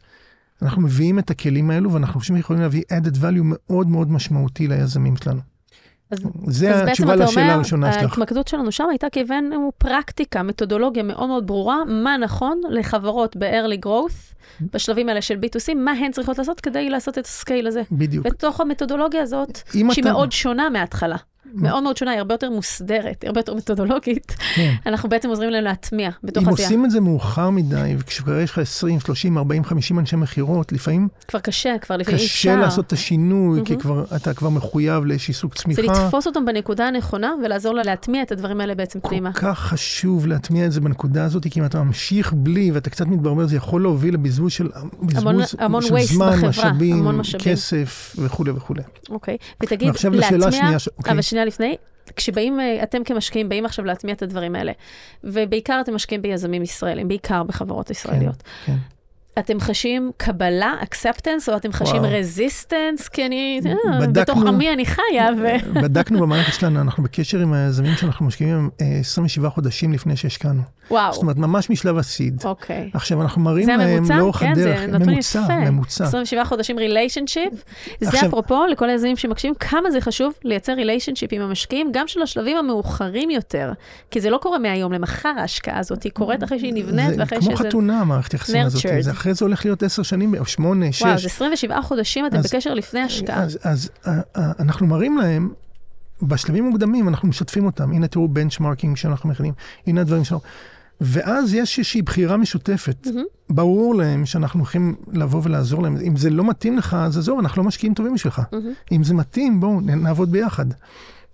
[0.63, 5.17] אנחנו מביאים את הכלים האלו ואנחנו חושבים שיכולים להביא added value מאוד מאוד משמעותי ליזמים
[5.17, 5.50] שלנו.
[6.11, 8.03] אז, זה אז לשאלה הראשונה שלך.
[8.03, 13.87] ההתמקדות שלנו שם הייתה כי הבאנו פרקטיקה, מתודולוגיה מאוד מאוד ברורה, מה נכון לחברות ב-early
[13.87, 14.35] growth,
[14.73, 17.83] בשלבים האלה של B2C, מה הן צריכות לעשות כדי לעשות את הסקייל הזה.
[17.93, 18.27] בדיוק.
[18.27, 20.13] בתוך המתודולוגיה הזאת, שהיא אתה...
[20.13, 21.17] מאוד שונה מההתחלה.
[21.55, 24.37] מאוד מאוד שונה, היא הרבה יותר מוסדרת, היא הרבה יותר מתודולוגית.
[24.55, 24.75] כן.
[24.87, 26.57] אנחנו בעצם עוזרים להם להטמיע בתוך עשייה.
[26.57, 30.73] אם עושים את זה מאוחר מדי, וכשכבר יש לך 20, 30, 40, 50 אנשי מכירות,
[30.73, 31.09] לפעמים...
[31.29, 32.27] כבר קשה, כבר לפעמים אפשר.
[32.29, 33.65] קשה לעשות את השינוי, mm-hmm.
[33.65, 35.83] כי כבר, אתה כבר מחויב לאיזשהי סוג צמיחה.
[35.83, 39.33] זה לתפוס אותם בנקודה הנכונה ולעזור לה להטמיע את הדברים האלה בעצם פנימה.
[39.33, 43.07] כל כך חשוב להטמיע את זה בנקודה הזאת, כי אם אתה ממשיך בלי ואתה קצת
[43.07, 44.69] מתברבר, זה יכול להוביל לבזבוז של,
[45.09, 45.37] זמן,
[46.49, 48.83] משאבים, כסף וכולי וכולי.
[49.11, 50.77] אוקיי, ותגיד, להטמיע,
[51.41, 51.77] שנייה לפני,
[52.17, 54.73] כשבאים, אה, אתם כמשקיעים באים עכשיו להטמיע את הדברים האלה,
[55.25, 58.43] ובעיקר אתם משקיעים ביזמים ישראלים, בעיקר בחברות ישראליות.
[58.43, 58.79] כן, כן.
[59.39, 63.09] אתם חשים קבלה, acceptance, או אתם חשים resistance?
[63.09, 65.29] כי אני, אה, בדקנו, בתוך עמי אני חיה.
[65.39, 65.47] ו...
[65.83, 70.63] בדקנו במערכת שלנו, אנחנו בקשר עם היזמים שאנחנו משקיעים 27 אה, חודשים לפני שהשקענו.
[70.91, 71.13] וואו.
[71.13, 72.43] זאת אומרת, ממש משלב ה-seed.
[72.45, 72.91] אוקיי.
[72.95, 74.81] עכשיו, אנחנו מראים להם לאורך כן, הדרך.
[74.81, 75.71] זה נתון ממוצע, יפה.
[75.71, 76.05] ממוצע.
[76.05, 77.53] 27 חודשים relationship.
[78.01, 82.57] זה אפרופו, לכל היזמים שמקשיבים, כמה זה חשוב לייצר relationship עם המשקיעים, גם של השלבים
[82.57, 83.73] המאוחרים יותר.
[84.11, 87.51] כי זה לא קורה מהיום למחר ההשקעה הזאת, היא קורית אחרי שהיא נבנית ואחרי שזה...
[87.51, 88.83] כמו חתונה, המערכת יחסים הזאת.
[89.21, 91.03] אחרי זה הולך להיות עשר שנים, או שמונה, שש.
[91.03, 93.43] וואו, אז 27 חודשים אתם אז, בקשר לפני השקעה.
[93.43, 95.53] אז, אז אז אנחנו מראים להם,
[96.23, 97.93] בשלבים מוקדמים אנחנו משתפים אותם.
[97.93, 99.53] הנה תראו בנצ'מרקינג שאנחנו מכינים,
[99.87, 100.41] הנה הדברים שלנו.
[101.01, 103.07] ואז יש איזושהי בחירה משותפת.
[103.07, 103.51] Mm-hmm.
[103.51, 105.97] ברור להם שאנחנו הולכים לבוא ולעזור להם.
[106.07, 108.39] אם זה לא מתאים לך, אז עזוב, אנחנו לא משקיעים טובים בשבילך.
[108.39, 108.93] Mm-hmm.
[108.93, 110.67] אם זה מתאים, בואו נעבוד ביחד.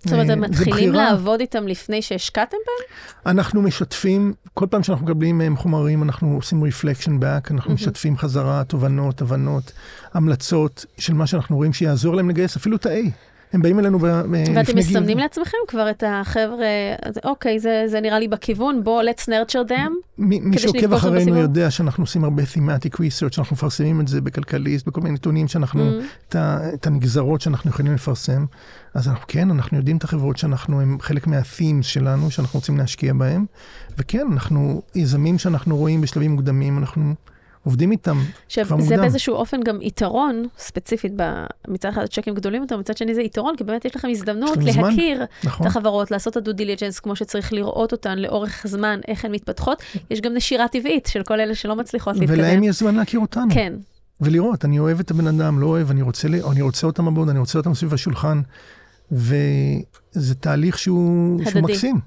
[0.03, 3.31] זאת אומרת, אתם מתחילים לעבוד איתם לפני שהשקעתם בהם?
[3.31, 8.63] אנחנו משתפים, כל פעם שאנחנו מקבלים מהם חומרים, אנחנו עושים רפלקשן באק, אנחנו משתפים חזרה,
[8.63, 9.71] תובנות, הבנות,
[10.13, 13.09] המלצות של מה שאנחנו רואים שיעזור להם לגייס אפילו את ה-A.
[13.53, 14.75] הם באים אלינו ואתם לפני גיל.
[14.75, 16.65] מסמנים לעצמכם כבר את החבר'ה,
[17.23, 19.91] אוקיי, זה, זה נראה לי בכיוון, בוא, let's nurture them.
[20.17, 21.37] מי, מי שעוקב אחרינו?
[21.37, 25.89] יודע שאנחנו עושים הרבה thematic research, שאנחנו מפרסמים את זה בכלכליסט, בכל מיני נתונים שאנחנו,
[25.89, 26.03] Mm.
[26.29, 26.35] את,
[26.73, 28.45] את הנגזרות שאנחנו יכולים לפרסם.
[28.93, 33.13] אז אנחנו כן, אנחנו יודעים את החברות שאנחנו, הם חלק מה-themes שלנו, שאנחנו רוצים להשקיע
[33.13, 33.45] בהם.
[33.97, 37.13] וכן, אנחנו יזמים שאנחנו רואים בשלבים מוקדמים, אנחנו
[37.67, 39.01] עובדים איתם עכשיו, כבר זה מוקדם.
[39.01, 43.55] באיזשהו אופן גם יתרון, ספציפית, ב- מצד אחד צ'קים גדולים יותר, מצד שני זה יתרון,
[43.57, 45.67] כי באמת יש לכם הזדמנות יש לכם להכיר את נכון?
[45.67, 49.81] החברות, לעשות את הדו דיליג'נס כמו שצריך לראות אותן לאורך זמן, איך הן מתפתחות.
[50.11, 52.39] יש גם נשירה טבעית של כל אלה שלא מצליחות להתקדם.
[52.39, 53.53] ולהם יש זמן להכיר אותנו.
[53.53, 53.73] כן,
[54.21, 57.39] ולראות, אני אוהב את הבן אדם, לא אוהב, אני רוצה, אני רוצה אותם בבוד, אני
[57.39, 58.41] רוצה אותם סביב השולחן.
[59.11, 61.51] וזה תהליך שהוא, הדדי.
[61.51, 61.99] שהוא מקסים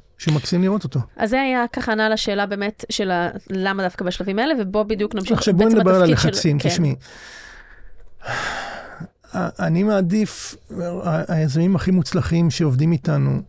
[0.58, 1.00] לראות אותו.
[1.16, 5.14] אז זה היה ככה ענה לשאלה באמת של ה- למה דווקא בשלבים האלה, ובוא בדיוק
[5.14, 5.38] נמשיך.
[5.38, 6.68] עכשיו בואי נדבר על התפקיד של- הלחצים, כן.
[6.68, 6.94] תשמעי.
[9.34, 10.54] אני מעדיף,
[11.28, 13.42] היזמים הכי מוצלחים שעובדים איתנו,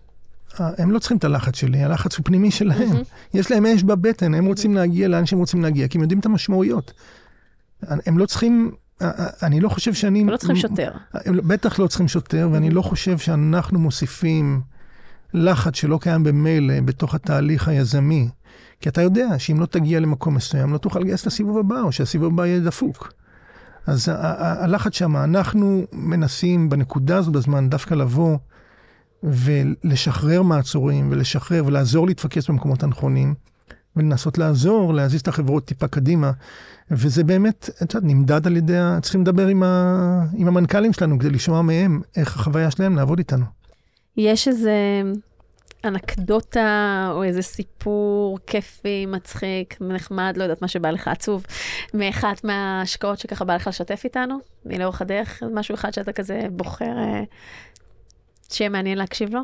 [0.59, 2.89] הם לא צריכים את הלחץ שלי, הלחץ הוא פנימי שלהם.
[2.89, 3.01] מהמם.
[3.33, 6.25] יש להם אש בבטן, הם רוצים להגיע לאן שהם רוצים להגיע, כי הם יודעים את
[6.25, 6.93] המשמעויות.
[7.81, 8.71] הם לא צריכים,
[9.43, 10.21] אני לא חושב שאני...
[10.21, 10.91] הם לא צריכים שוטר.
[11.13, 14.61] הם בטח לא צריכים שוטר, ואני לא חושב שאנחנו מוסיפים
[15.33, 18.29] לחץ שלא קיים במילא בתוך התהליך היזמי.
[18.79, 22.33] כי אתה יודע שאם לא תגיע למקום מסוים, לא תוכל לגייס לסיבוב הבא, או שהסיבוב
[22.33, 23.13] הבא יהיה דפוק.
[23.87, 28.37] אז הלחץ שם, אנחנו מנסים בנקודה הזו בזמן דווקא לבוא
[29.23, 33.33] ולשחרר מעצורים, ולשחרר ולעזור להתפקס במקומות הנכונים,
[33.95, 36.31] ולנסות לעזור, להזיז את החברות טיפה קדימה.
[36.91, 41.29] וזה באמת, את יודעת, נמדד על ידי, צריכים לדבר עם, ה, עם המנכ"לים שלנו כדי
[41.29, 43.45] לשמוע מהם איך החוויה שלהם לעבוד איתנו.
[44.17, 44.73] יש איזה
[45.85, 51.45] אנקדוטה או איזה סיפור כיפי, מצחיק, נחמד, לא יודעת מה שבא לך עצוב,
[51.93, 57.23] מאחת מההשקעות שככה בא לך לשתף איתנו, מלאורך הדרך, משהו אחד שאתה כזה בוחר אה,
[58.51, 59.41] שיהיה מעניין להקשיב לו?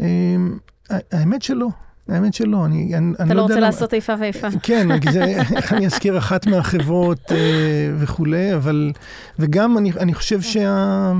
[0.00, 0.58] אמ,
[0.90, 1.68] האמת שלא,
[2.08, 4.48] האמת שלא, אני, אני, אני אתה לא יודע רוצה למה- לעשות איפה ואיפה.
[4.62, 7.36] כן, זה, איך אני אזכיר אחת מהחברות אה,
[7.98, 8.92] וכולי, אבל,
[9.38, 11.12] וגם אני, אני חושב שה...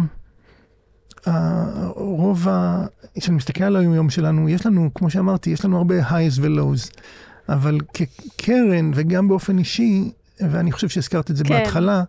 [1.27, 2.87] הרוב, ה...
[3.19, 7.01] כשאני מסתכל על היום-יום שלנו, יש לנו, כמו שאמרתי, יש לנו הרבה highs ו-lows,
[7.49, 10.11] אבל כקרן וגם באופן אישי,
[10.41, 11.55] ואני חושב שהזכרת את זה כן.
[11.55, 12.03] בהתחלה,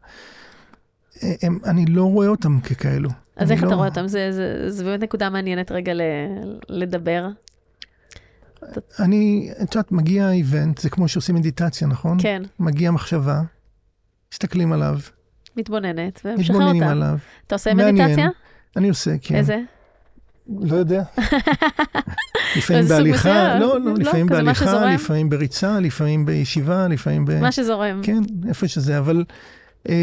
[1.41, 3.09] הם, אני לא רואה אותם ככאלו.
[3.35, 4.07] אז איך אתה לא- רואה אותם?
[4.07, 6.01] זה- זה זה באמת נקודה מעניינת רגע ל-
[6.69, 7.27] לדבר.
[8.99, 12.17] אני, את יודעת, מגיע איבנט, זה כמו שעושים מדיטציה, נכון?
[12.21, 13.41] כן, מגיע מחשבה,
[14.33, 14.99] מסתכלים עליו,
[15.57, 16.91] מתבוננת ומשחרר מתבוננים אותה.
[16.91, 17.17] עליו.
[17.47, 17.95] אתה עושה מעניין.
[18.05, 18.29] מדיטציה?
[18.77, 19.35] אני עושה, כן.
[19.35, 19.57] איזה?
[20.59, 21.03] לא יודע.
[22.57, 23.59] לפעמים בהליכה?
[23.59, 24.85] לא, לא, לא, לפעמים בהליכה.
[24.85, 27.39] לפעמים בריצה, לפעמים בישיבה, לפעמים ב...
[27.39, 28.01] מה שזורם.
[28.03, 29.23] כן, איפה שזה, אבל...
[29.89, 29.95] אה,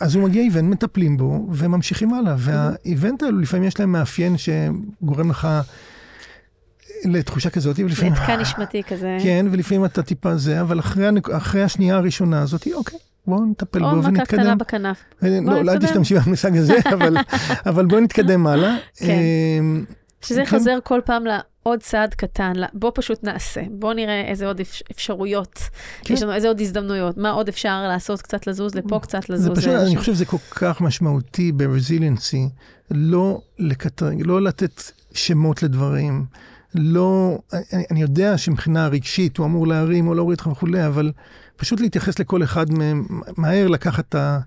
[0.00, 2.34] אז הוא מגיע איבנט, מטפלים בו, וממשיכים הלאה.
[2.38, 5.48] והאיבנט האלו, לפעמים יש להם מאפיין שגורם לך
[7.04, 8.12] לתחושה כזאת, ולפעמים...
[8.12, 9.18] להתקן נשמתי כזה.
[9.22, 10.80] כן, ולפעמים אתה טיפה זה, אבל.
[11.32, 14.24] אחרי השנייה הראשונה הזאת, אוקיי, בואו נטפל או בו מכה ונתקדם.
[14.40, 15.04] קטנה בכנף.
[15.22, 15.86] אה, לא, לא, אל נתקדם.
[15.88, 17.16] תשתמשי במושג הזה, אבל,
[17.66, 18.76] אבל בואו נתקדם הלאה.
[18.96, 19.06] כן.
[19.08, 19.80] אה,
[20.22, 20.50] שזה כן.
[20.50, 25.58] חוזר כל פעם לעוד צעד קטן, בוא פשוט נעשה, בוא נראה איזה עוד אפ- אפשרויות,
[26.02, 26.14] כן.
[26.14, 29.58] יש לנו איזה עוד הזדמנויות, מה עוד אפשר לעשות, קצת לזוז לפה, קצת זה לזוז.
[29.58, 29.86] פשוט, לשם.
[29.86, 32.48] אני חושב שזה כל כך משמעותי ב-resiliency,
[32.90, 36.24] לא לקטרג, לא לתת שמות לדברים,
[36.74, 37.38] לא,
[37.72, 41.12] אני, אני יודע שמבחינה רגשית הוא אמור להרים או להוריד אותך וכולי, אבל
[41.56, 43.06] פשוט להתייחס לכל אחד מהם,
[43.36, 44.38] מהר לקחת את ה...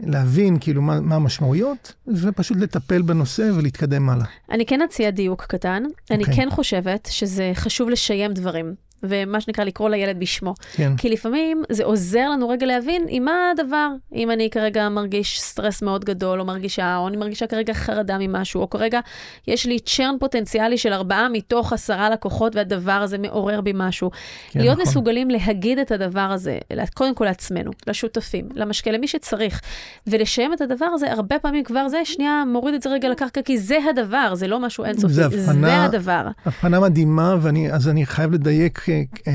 [0.00, 4.26] להבין כאילו מה, מה המשמעויות, ופשוט לטפל בנושא ולהתקדם הלאה.
[4.50, 6.36] אני כן אציע דיוק קטן, אני אוקיי.
[6.36, 8.74] כן חושבת שזה חשוב לשיים דברים,
[9.08, 10.54] ומה שנקרא לקרוא לילד בשמו.
[10.76, 13.88] כן, כי לפעמים זה עוזר לנו רגע להבין עם מה הדבר.
[14.14, 18.60] אם אני כרגע מרגיש סטרס מאוד גדול, או מרגישה, או אני מרגישה כרגע חרדה ממשהו,
[18.60, 19.00] או כרגע
[19.48, 24.10] יש לי צ'רן פוטנציאלי של ארבעה מתוך עשרה לקוחות, והדבר הזה מעורר בי משהו.
[24.50, 24.88] כן, להיות נכון.
[24.88, 26.58] מסוגלים להגיד את הדבר הזה,
[26.94, 29.60] קודם כל לעצמנו, לשותפים, למשקה, למי שצריך,
[30.06, 33.58] ולשיים את הדבר הזה, הרבה פעמים כבר זה, שנייה, מוריד את זה רגע לקרקע, כי
[33.58, 36.26] זה הדבר, זה לא משהו אינסופי, זה זה, הבחנה- הדבר.
[36.46, 38.84] הבחנה מדהימה, ואני, אז אני חייב לדייק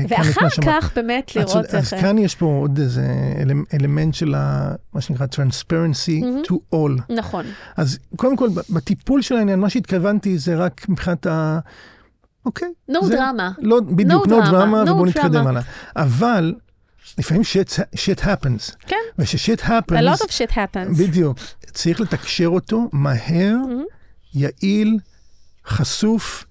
[0.08, 0.48] ואחר.
[0.66, 2.00] כך באמת אז, לראות אז איך...
[2.02, 3.06] כאן יש פה עוד איזה
[3.42, 4.34] אלמ- אלמנט של
[4.94, 6.42] מה שנקרא transparency מהמם.
[6.46, 7.12] to all.
[7.16, 7.44] נכון.
[7.76, 11.58] אז קודם כל, בטיפול של העניין, מה שהתכוונתי זה רק מבחינת ה...
[12.46, 12.68] אוקיי.
[13.02, 13.50] זה, דרמה.
[13.58, 14.30] לא, בדיוק, drama,
[14.86, 15.46] no ובואו נתקדם.
[15.46, 15.62] הלאה.
[15.96, 16.54] אבל
[17.18, 18.76] לפעמים shit, shit happens.
[18.86, 18.96] כן.
[19.18, 20.98] וששיט A lot happens, of shit happens.
[20.98, 21.38] בדיוק,
[21.72, 23.84] צריך לתקשר אותו מהר, מהמם.
[24.34, 24.98] יעיל,
[25.66, 26.44] חשוף,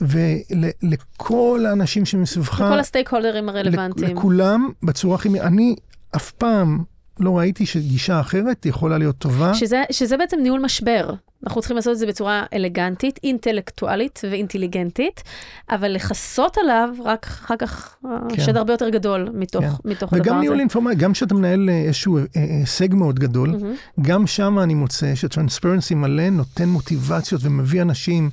[0.00, 4.16] ולכל האנשים שמסביבך, לכל הסטייק הולדרים הרלוונטיים.
[4.16, 5.28] לכולם בצורה הכי...
[5.40, 5.76] אני
[6.16, 6.84] אף פעם,
[7.20, 9.54] לא ראיתי שגישה אחרת יכולה להיות טובה.
[9.54, 11.14] שזה, שזה בעצם ניהול משבר.
[11.44, 15.22] אנחנו צריכים לעשות את זה בצורה אלגנטית, אינטלקטואלית ואינטליגנטית,
[15.70, 17.96] אבל לכסות עליו רק אחר כך
[18.28, 18.42] כן.
[18.42, 19.70] שד הרבה יותר גדול מתוך, כן.
[19.84, 20.30] מתוך הדבר הזה.
[20.30, 24.00] וגם ניהול אינפורמציה, גם כשאתה מנהל אה, איזשהו אה, אה, הישג מאוד גדול, mm-hmm.
[24.02, 28.30] גם שם אני מוצא שטרנספרנסי מלא נותן מוטיבציות ומביא אנשים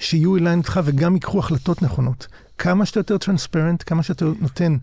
[0.00, 2.26] שיהיו אליי איתך וגם ייקחו החלטות נכונות.
[2.58, 4.76] כמה שאתה יותר טרנספרנט, כמה שאתה נותן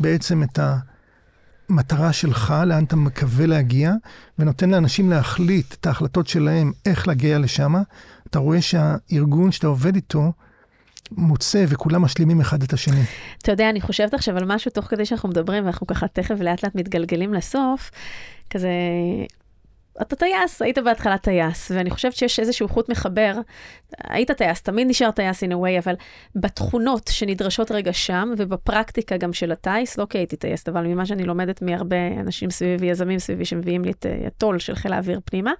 [0.00, 0.58] בעצם את.
[1.68, 3.92] המטרה שלך, לאן אתה מקווה להגיע,
[4.38, 7.74] ונותן לאנשים להחליט את ההחלטות שלהם איך להגיע לשם,
[8.26, 10.32] אתה רואה שהארגון שאתה עובד איתו,
[11.10, 13.02] מוצא וכולם משלימים אחד את השני.
[13.42, 16.62] אתה יודע, אני חושבת עכשיו על משהו תוך כדי שאנחנו מדברים, ואנחנו ככה תכף לאט
[16.62, 17.90] לאט מתגלגלים לסוף,
[18.50, 18.70] כזה
[20.02, 23.34] אתה טייס, היית בהתחלה טייס, ואני חושבת שיש איזשהו חוט מחבר.
[24.08, 25.94] היית טייס, תמיד נשאר טייס in a way, אבל
[26.36, 31.24] בתכונות שנדרשות רגע שם, ובפרקטיקה גם של הטייס, לא כי הייתי טייסת, אבל ממה שאני
[31.24, 35.52] לומדת מהרבה אנשים סביבי, יזמים סביבי, שמביאים לי את ה-tool של חיל האוויר פנימה,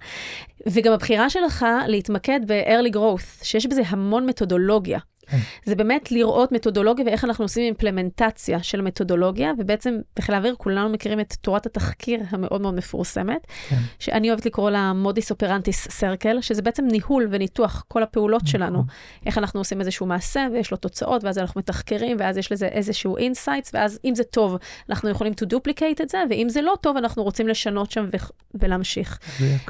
[0.67, 4.99] וגם הבחירה שלך להתמקד ב-early growth, שיש בזה המון מתודולוגיה.
[5.27, 5.37] כן.
[5.65, 11.19] זה באמת לראות מתודולוגיה ואיך אנחנו עושים אימפלמנטציה של מתודולוגיה, ובעצם בחיל האוויר כולנו מכירים
[11.19, 13.75] את תורת התחקיר המאוד מאוד מפורסמת, כן.
[13.99, 18.51] שאני אוהבת לקרוא לה modus operandi circle, שזה בעצם ניהול וניתוח כל הפעולות נכון.
[18.51, 18.83] שלנו,
[19.25, 23.17] איך אנחנו עושים איזשהו מעשה ויש לו תוצאות, ואז אנחנו מתחקרים, ואז יש לזה איזשהו
[23.17, 24.57] insights, ואז אם זה טוב,
[24.89, 28.31] אנחנו יכולים to duplicate את זה, ואם זה לא טוב, אנחנו רוצים לשנות שם ו-
[28.53, 29.19] ולהמשיך.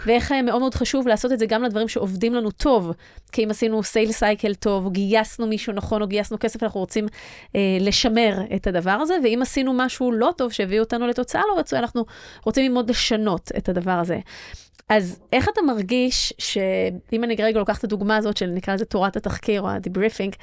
[0.06, 2.92] ואיך אה, מאוד מאוד חשוב לעשות את זה גם לדברים שעובדים לנו טוב,
[3.32, 7.08] כי אם עשינו sale cycle טוב, גייסנו גייסנו מישהו נכון או גייסנו כסף, אנחנו רוצים
[7.56, 11.82] אה, לשמר את הדבר הזה, ואם עשינו משהו לא טוב שהביא אותנו לתוצאה לא רצויה,
[11.82, 12.06] אנחנו
[12.46, 14.20] רוצים ללמוד לשנות את הדבר הזה.
[14.90, 19.16] אז איך אתה מרגיש שאם אני רגע לוקחת את הדוגמה הזאת של נקרא לזה תורת
[19.16, 20.36] התחקיר או ה-debriefing,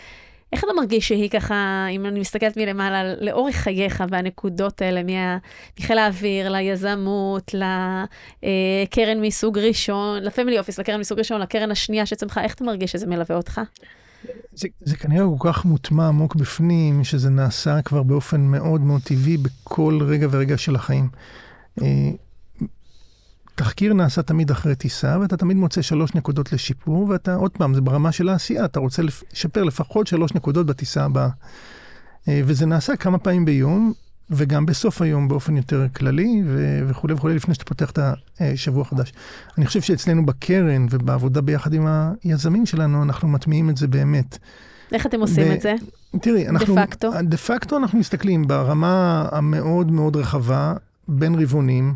[0.52, 5.38] איך אתה מרגיש שהיא ככה, אם אני מסתכלת מלמעלה, לאורך חייך והנקודות האלה, מה,
[5.80, 7.54] מחיל האוויר, ליזמות,
[8.42, 13.06] לקרן מסוג ראשון, לפמילי אופיס, לקרן מסוג ראשון, לקרן השנייה שצמחה, איך אתה מרגיש שזה
[13.06, 13.60] מלווה אותך?
[14.54, 19.36] זה, זה כנראה כל כך מוטמע עמוק בפנים, שזה נעשה כבר באופן מאוד מאוד טבעי
[19.36, 21.08] בכל רגע ורגע של החיים.
[21.82, 22.10] אה,
[23.54, 27.80] תחקיר נעשה תמיד אחרי טיסה, ואתה תמיד מוצא שלוש נקודות לשיפור, ואתה, עוד פעם, זה
[27.80, 31.28] ברמה של העשייה, אתה רוצה לשפר לפחות שלוש נקודות בטיסה הבאה.
[32.28, 33.92] אה, וזה נעשה כמה פעמים ביום,
[34.32, 36.42] וגם בסוף היום באופן יותר כללי
[36.88, 37.98] וכולי וכולי, לפני שאתה פותח את
[38.40, 39.12] השבוע החדש.
[39.58, 41.86] אני חושב שאצלנו בקרן ובעבודה ביחד עם
[42.24, 44.38] היזמים שלנו, אנחנו מטמיעים את זה באמת.
[44.92, 45.74] איך אתם עושים ב- את זה?
[46.20, 46.74] תראי, אנחנו...
[46.74, 47.10] דה פקטו?
[47.22, 50.74] דה פקטו אנחנו מסתכלים ברמה המאוד מאוד רחבה,
[51.08, 51.94] בין רבעונים,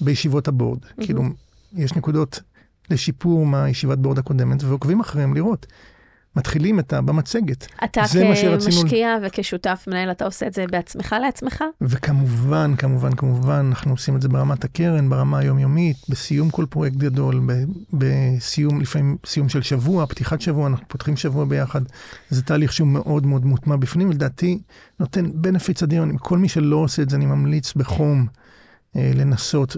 [0.00, 0.78] בישיבות הבורד.
[0.84, 1.04] Mm-hmm.
[1.04, 1.22] כאילו,
[1.72, 2.40] יש נקודות
[2.90, 5.66] לשיפור מהישיבת בורד הקודמת, ועוקבים אחריהם לראות.
[6.36, 7.00] מתחילים את ה...
[7.00, 7.66] במצגת.
[7.84, 8.02] אתה
[8.64, 11.64] כמשקיע וכשותף מנהל, אתה עושה את זה בעצמך לעצמך?
[11.80, 17.40] וכמובן, כמובן, כמובן, אנחנו עושים את זה ברמת הקרן, ברמה היומיומית, בסיום כל פרויקט גדול,
[17.92, 21.80] בסיום, לפעמים סיום של שבוע, פתיחת שבוע, אנחנו פותחים שבוע ביחד.
[22.30, 24.58] זה תהליך שהוא מאוד מאוד מוטמע בפנים, לדעתי
[25.00, 26.04] נותן בנפיץ אדיר.
[26.18, 28.26] כל מי שלא עושה את זה, אני ממליץ בחום
[28.96, 29.76] אה, לנסות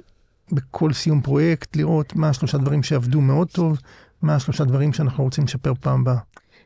[0.52, 3.78] בכל סיום פרויקט, לראות מה השלושה דברים שעבדו מאוד טוב,
[4.22, 6.18] מה השלושה דברים שאנחנו רוצים לשפר פעם הבאה.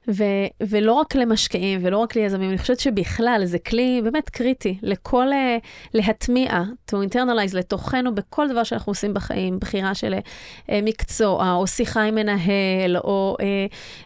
[0.09, 5.27] ו- ולא רק למשקיעים ולא רק ליזמים, אני חושבת שבכלל זה כלי באמת קריטי לכל,
[5.29, 11.67] uh, להטמיע, to internalize לתוכנו בכל דבר שאנחנו עושים בחיים, בחירה של uh, מקצוע, או
[11.67, 13.45] שיחה עם מנהל, או uh,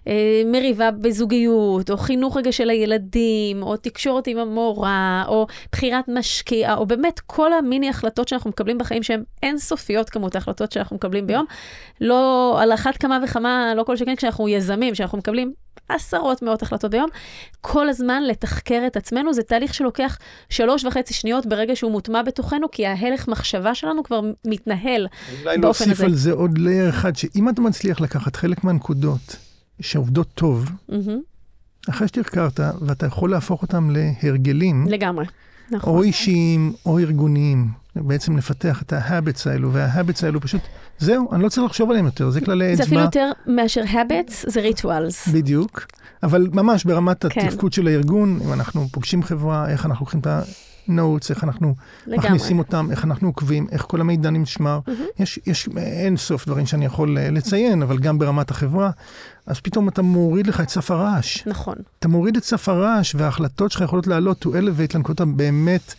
[0.04, 0.10] uh,
[0.46, 6.86] מריבה בזוגיות, או חינוך רגע של הילדים, או תקשורת עם המורה, או בחירת משקיע, או
[6.86, 11.44] באמת כל המיני החלטות שאנחנו מקבלים בחיים שהן אינסופיות כמות ההחלטות שאנחנו מקבלים ביום.
[12.00, 15.52] לא, על אחת כמה וכמה, לא כל שכן כשאנחנו יזמים, שאנחנו מקבלים
[15.88, 17.08] עשרות מאות החלטות ביום,
[17.60, 20.18] כל הזמן לתחקר את עצמנו, זה תהליך שלוקח
[20.50, 25.48] שלוש וחצי שניות ברגע שהוא מוטמע בתוכנו, כי ההלך מחשבה שלנו כבר מתנהל באופן הזה.
[25.48, 29.36] אולי להוסיף על זה עוד לייר אחד, שאם אתה מצליח לקחת חלק מהנקודות
[29.80, 30.94] שעובדות טוב, mm-hmm.
[31.90, 34.86] אחרי שתחקרת, ואתה יכול להפוך אותם להרגלים.
[34.88, 35.24] לגמרי.
[35.70, 35.94] נכון.
[35.94, 40.60] או אישיים או ארגוניים, בעצם לפתח את ה-habits האלו, וה-habits האלו פשוט,
[40.98, 42.76] זהו, אני לא צריך לחשוב עליהם יותר, זה כללי אצבע.
[42.76, 45.32] זה אפילו יותר מאשר habits, זה rituals.
[45.32, 45.86] בדיוק,
[46.22, 47.46] אבל ממש ברמת כן.
[47.46, 50.42] התפקוד של הארגון, אם אנחנו פוגשים חברה, איך אנחנו לוקחים את ה...
[50.88, 51.74] notes, איך אנחנו
[52.06, 52.18] לגמרי.
[52.18, 54.80] מכניסים אותם, איך אנחנו עוקבים, איך כל המידע נשמר.
[54.86, 55.22] Mm-hmm.
[55.22, 58.90] יש, יש אין סוף דברים שאני יכול אה, לציין, אבל גם ברמת החברה.
[59.46, 61.46] אז פתאום אתה מוריד לך את סף הרעש.
[61.46, 61.74] נכון.
[61.98, 65.94] אתה מוריד את סף הרעש, וההחלטות שלך יכולות לעלות to elevate לנקודות הבאמת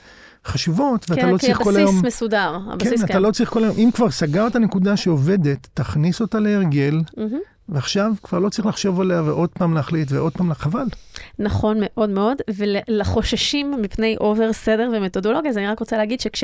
[0.45, 1.85] חשובות, ואתה כן, לא צריך כל היום...
[1.87, 3.07] כן, כי הבסיס מסודר, הבסיס כן.
[3.07, 6.99] כן, אתה לא צריך כל היום, אם כבר סגרת נקודה שעובדת, תכניס אותה להרגל.
[6.99, 7.53] Mm-hmm.
[7.69, 10.85] ועכשיו כבר לא צריך לחשוב עליה ועוד פעם להחליט ועוד פעם, חבל.
[11.39, 16.43] נכון מאוד מאוד, ולחוששים מפני אובר סדר ומתודולוגיה, אז אני רק רוצה להגיד שכש...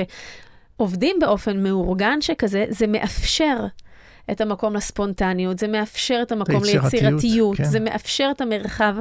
[0.77, 3.57] עובדים באופן מאורגן שכזה, זה מאפשר
[4.32, 7.63] את המקום לספונטניות, זה מאפשר את המקום ליצירתיות, כן.
[7.63, 8.95] זה מאפשר את המרחב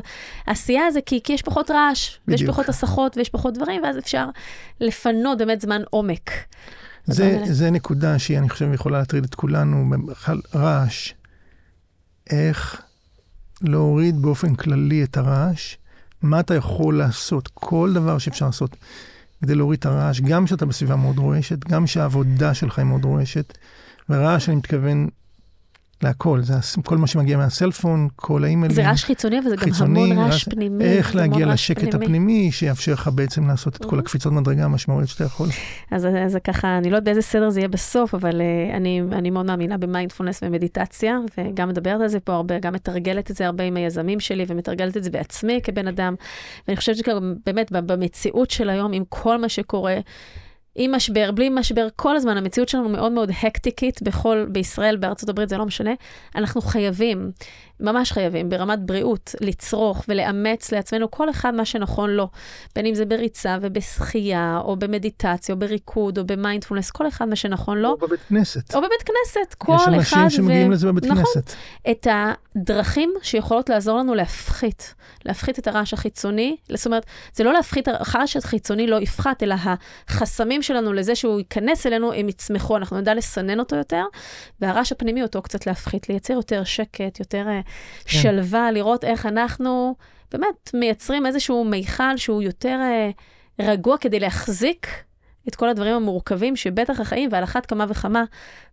[0.46, 2.54] העשייה הזה, כי, כי יש פחות רעש, ויש בדיוק.
[2.54, 4.26] פחות הסחות, ויש פחות דברים, ואז אפשר
[4.80, 6.30] לפנות באמת זמן עומק.
[7.04, 7.38] זה.
[7.44, 11.12] זה נקודה שהיא, אני חושב, יכולה להטריד את כולנו, בכלל רעש.
[12.30, 12.82] איך
[13.62, 15.76] להוריד באופן כללי את הרעש,
[16.22, 18.76] מה אתה יכול לעשות, כל דבר שאפשר לעשות
[19.42, 23.58] כדי להוריד את הרעש, גם כשאתה בסביבה מאוד רועשת, גם כשהעבודה שלך היא מאוד רועשת.
[24.08, 25.08] ורעש, אני מתכוון
[26.02, 28.74] להכל, זה כל מה שמגיע מהסלפון, כל האימיילים.
[28.76, 30.84] זה רעש חיצוני, אבל זה גם חיצוני, המון רעש רעש- פנימי.
[30.84, 32.04] איך להגיע לשקט פנימי.
[32.04, 33.98] הפנימי, שיאפשר לך בעצם לעשות את כל Mhm.
[33.98, 35.48] הקפיצות מדרגה המשמעותיות שאתה יכול.
[35.90, 39.30] אז זה ככה, אני לא יודעת באיזה סדר זה יהיה בסוף, אבל uh, אני, אני
[39.30, 43.64] מאוד מאמינה במיינדפולנס ומדיטציה, וגם מדברת על זה פה הרבה, גם מתרגלת את זה הרבה
[43.64, 46.14] עם היזמים שלי, ומתרגלת את זה בעצמי כבן אדם.
[46.68, 49.96] ואני חושבת שגם באמת ב- במציאות של היום, עם כל מה שקורה,
[50.80, 55.48] עם משבר, בלי משבר, כל הזמן, המציאות שלנו מאוד מאוד הקטיקית בכל, בישראל, בארצות הברית,
[55.48, 55.90] זה לא משנה.
[56.34, 57.30] אנחנו חייבים,
[57.80, 62.28] ממש חייבים, ברמת בריאות, לצרוך ולאמץ לעצמנו כל אחד מה שנכון לו.
[62.74, 67.78] בין אם זה בריצה ובשחייה, או במדיטציה, או בריקוד, או במיינדפולנס, כל אחד מה שנכון
[67.78, 67.88] לו.
[67.88, 68.74] או בבית כנסת.
[68.74, 69.94] או בבית כנסת, כל יש אחד.
[69.94, 71.52] אנשים שמגיעים לזה בבית נכון, כנסת.
[71.90, 76.56] את הדרכים שיכולות לעזור לנו להפחית, להפחית את הרעש החיצוני.
[76.74, 79.54] זאת אומרת, זה לא להפחית, הרעש החיצוני לא יפחת, אלא
[80.08, 84.04] החסמים שלנו לזה שהוא ייכנס אלינו, הם יצמחו, אנחנו נדע לסנן אותו יותר,
[84.60, 87.60] והרעש הפנימי אותו קצת להפחית, לייצר יותר שקט, יותר אה,
[88.04, 88.18] כן.
[88.18, 89.94] שלווה, לראות איך אנחנו
[90.32, 93.10] באמת מייצרים איזשהו מיכל שהוא יותר אה,
[93.60, 94.86] רגוע כדי להחזיק
[95.48, 98.24] את כל הדברים המורכבים שבטח החיים, ועל אחת כמה וכמה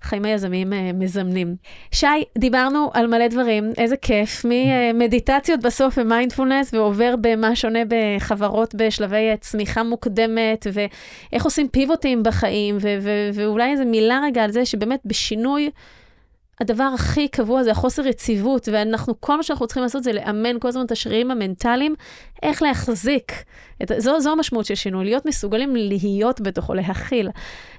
[0.02, 1.56] חיים היזמיים אה, מזמנים.
[1.92, 9.30] שי, דיברנו על מלא דברים, איזה כיף, ממדיטציות בסוף ומיינדפולנס, ועובר במה שונה בחברות בשלבי
[9.30, 12.78] אה, צמיחה מוקדמת, ואיך עושים פיבוטים בחיים,
[13.34, 15.70] ואולי איזה מילה רגע על זה שבאמת בשינוי,
[16.62, 20.68] הדבר הכי קבוע זה החוסר יציבות, ואנחנו, כל מה שאנחנו צריכים לעשות זה לאמן כל
[20.68, 21.96] הזמן את השרירים המנטליים,
[22.44, 23.32] איך להחזיק.
[23.84, 27.30] את, זו, זו המשמעות של שינוי, להיות מסוגלים להיות בתוכו, להכיל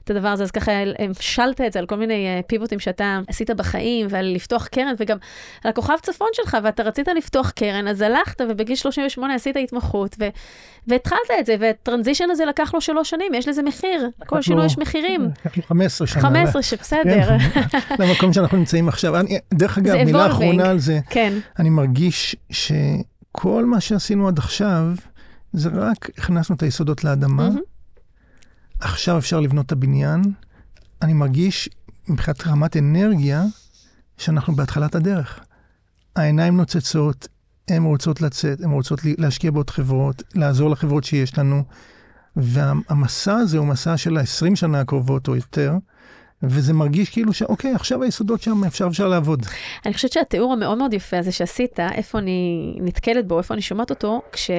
[0.07, 0.45] את הדבר הזה.
[0.45, 4.67] אז ככה המשלת את זה על כל מיני אה, פיבוטים שאתה עשית בחיים, ועל לפתוח
[4.67, 5.17] קרן, וגם
[5.65, 10.29] על הכוכב צפון שלך, ואתה רצית לפתוח קרן, אז הלכת, ובגיל 38 עשית התמחות, ו,
[10.87, 14.11] והתחלת את זה, והטרנזישן הזה לקח לו שלוש שנים, יש לזה מחיר.
[14.27, 15.29] כל שינוי יש מחירים.
[15.45, 16.23] לקח לו 15 שנה.
[16.23, 17.39] 15 שבסדר.
[17.39, 17.59] כן,
[17.99, 19.17] למקום שאנחנו נמצאים עכשיו.
[19.17, 20.27] אני, דרך אגב, מילה.
[20.27, 21.33] אחרונה על זה, כן.
[21.59, 24.83] אני מרגיש שכל מה שעשינו עד עכשיו,
[25.53, 27.43] זה רק הכנסנו את היסודות לאדמה.
[27.43, 27.76] מהמם.
[28.81, 30.23] עכשיו אפשר לבנות את הבניין.
[31.03, 31.69] אני מרגיש
[32.09, 33.45] מבחינת רמת אנרגיה,
[34.19, 35.41] שאנחנו בהתחלת הדרך.
[36.17, 37.29] העיניים נוצצות,
[37.69, 41.63] הן רוצות לצאת, הן רוצות להשקיע בעוד חברות, לעזור לחברות שיש לנו.
[42.37, 45.73] והמסע הזה הוא מסע של ה-20 שנה הקרובות או יותר,
[46.43, 49.47] וזה מרגיש כאילו שאוקיי, עכשיו היסודות שם, אפשר, אפשר לעבוד.
[49.87, 53.91] אני חושבת שהתיאור המאוד מאוד יפה הזה שעשית, איפה אני נתקלת בו, איפה אני שומעת
[53.91, 54.51] אותו, כש,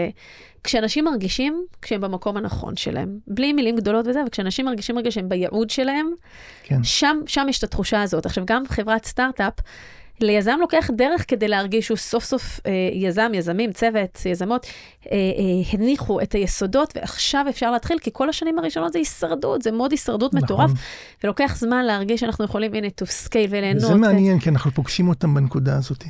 [0.64, 3.20] כשאנשים מרגישים כשהם במקום הנכון שלהם.
[3.28, 6.12] בלי מילים גדולות וזה, וכשאנשים מרגישים רגע שהם בייעוד שלהם,
[6.64, 6.84] כן.
[6.84, 8.26] שם, שם יש את התחושה הזאת.
[8.26, 9.54] עכשיו, גם חברת סטארט-אפ,
[10.22, 15.18] ליזם לוקח דרך כדי להרגיש שהוא סוף סוף אה, יזם, יזמים, צוות, יזמות, אה, אה,
[15.74, 20.34] הניחו את היסודות, ועכשיו אפשר להתחיל, כי כל השנים הראשונות זה הישרדות, זה מוד הישרדות
[20.34, 20.84] מטורף, נכון.
[21.24, 23.84] ולוקח זמן להרגיש שאנחנו יכולים, הנה, to scale וליהנות.
[23.84, 26.04] וזה מעניין, כי אנחנו פוגשים אותם בנקודה הזאת,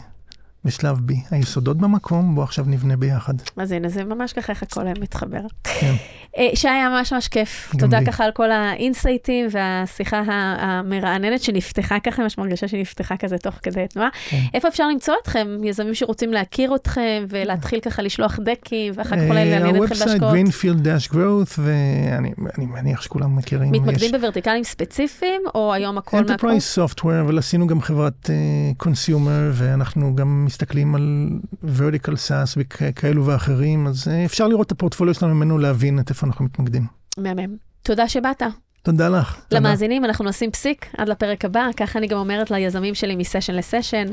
[0.67, 1.13] בשלב B.
[1.31, 3.33] היסודות במקום, בוא עכשיו נבנה ביחד.
[3.57, 5.41] אז הנה, זה ממש ככה איך הכל מתחבר.
[5.63, 5.93] כן.
[6.37, 7.73] אה, שי, היה ממש ממש כיף.
[7.79, 8.05] תודה לי.
[8.05, 10.21] ככה על כל האינסייטים והשיחה
[10.59, 14.09] המרעננת שנפתחה ככה, ממש מרגישה שנפתחה כזה תוך כדי תנועה.
[14.29, 14.41] כן.
[14.53, 15.47] איפה אפשר למצוא אתכם?
[15.63, 20.21] יזמים שרוצים להכיר אתכם ולהתחיל ככה לשלוח דקים, ואחר כך אולי אה, לעניין אתכם ה-website
[20.21, 20.35] בהשקעות.
[20.35, 23.71] greenfield-growth, ואני אני מניח שכולם מכירים.
[23.71, 26.47] מתמקדים יש בוורטיקלים ספציפיים, או היום הכל מהכל?
[26.49, 28.29] Enterprise Software, אבל עשינו גם חברת
[28.77, 31.29] consumer, ואנחנו גם מסתכלים על
[31.63, 36.27] vertical SaaS וכאלו ואחרים, אז אה, אפשר לראות את הפורטפוליו שלנו ממנו להבין את איפה
[36.27, 36.87] אנחנו מתמקדים.
[37.17, 37.55] מהמם.
[37.81, 38.41] תודה שבאת.
[38.87, 39.35] תודה לך.
[39.47, 39.59] תודה.
[39.59, 44.07] למאזינים, אנחנו נשים פסיק עד לפרק הבא, ככה אני גם אומרת ליזמים שלי מסשן לסשן.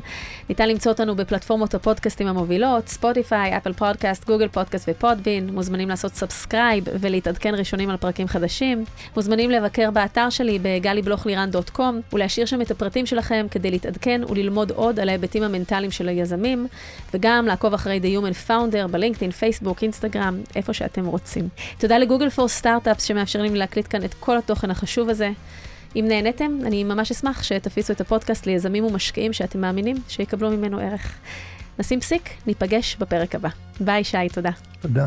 [0.48, 5.50] ניתן למצוא אותנו בפלטפורמות הפודקאסטים המובילות, ספוטיפיי, אפל פודקאסט, גוגל פודקאסט ופודבין.
[5.50, 8.84] מוזמנים לעשות subscribe ולהתעדכן ראשונים על פרקים חדשים.
[9.16, 15.08] מוזמנים לבקר באתר שלי בגלי-בלוך-לירן.com ולהשאיר שם את הפרטים שלכם כדי להתעדכן וללמוד עוד על
[15.08, 16.66] ההיבטים המנטליים של היזמים,
[17.14, 21.48] וגם לעקוב אחרי The Human Founder בלינקדאין, פייסבוק, אינסטגרם, איפה שאתם רוצים.
[21.78, 25.30] תודה לגוגל פור סטארט-אפס שמאפשרים לי להקליט כאן את כל התוכן החשוב הזה.
[25.96, 31.12] אם נהניתם, אני ממש אשמח שתפיצו את הפודקאסט ליזמים ומשקיעים שאתם מאמינים שיקבלו ממנו ערך.
[31.78, 33.48] נשים פסיק, ניפגש בפרק הבא.
[33.80, 34.50] ביי שי, תודה.
[34.80, 35.06] תודה.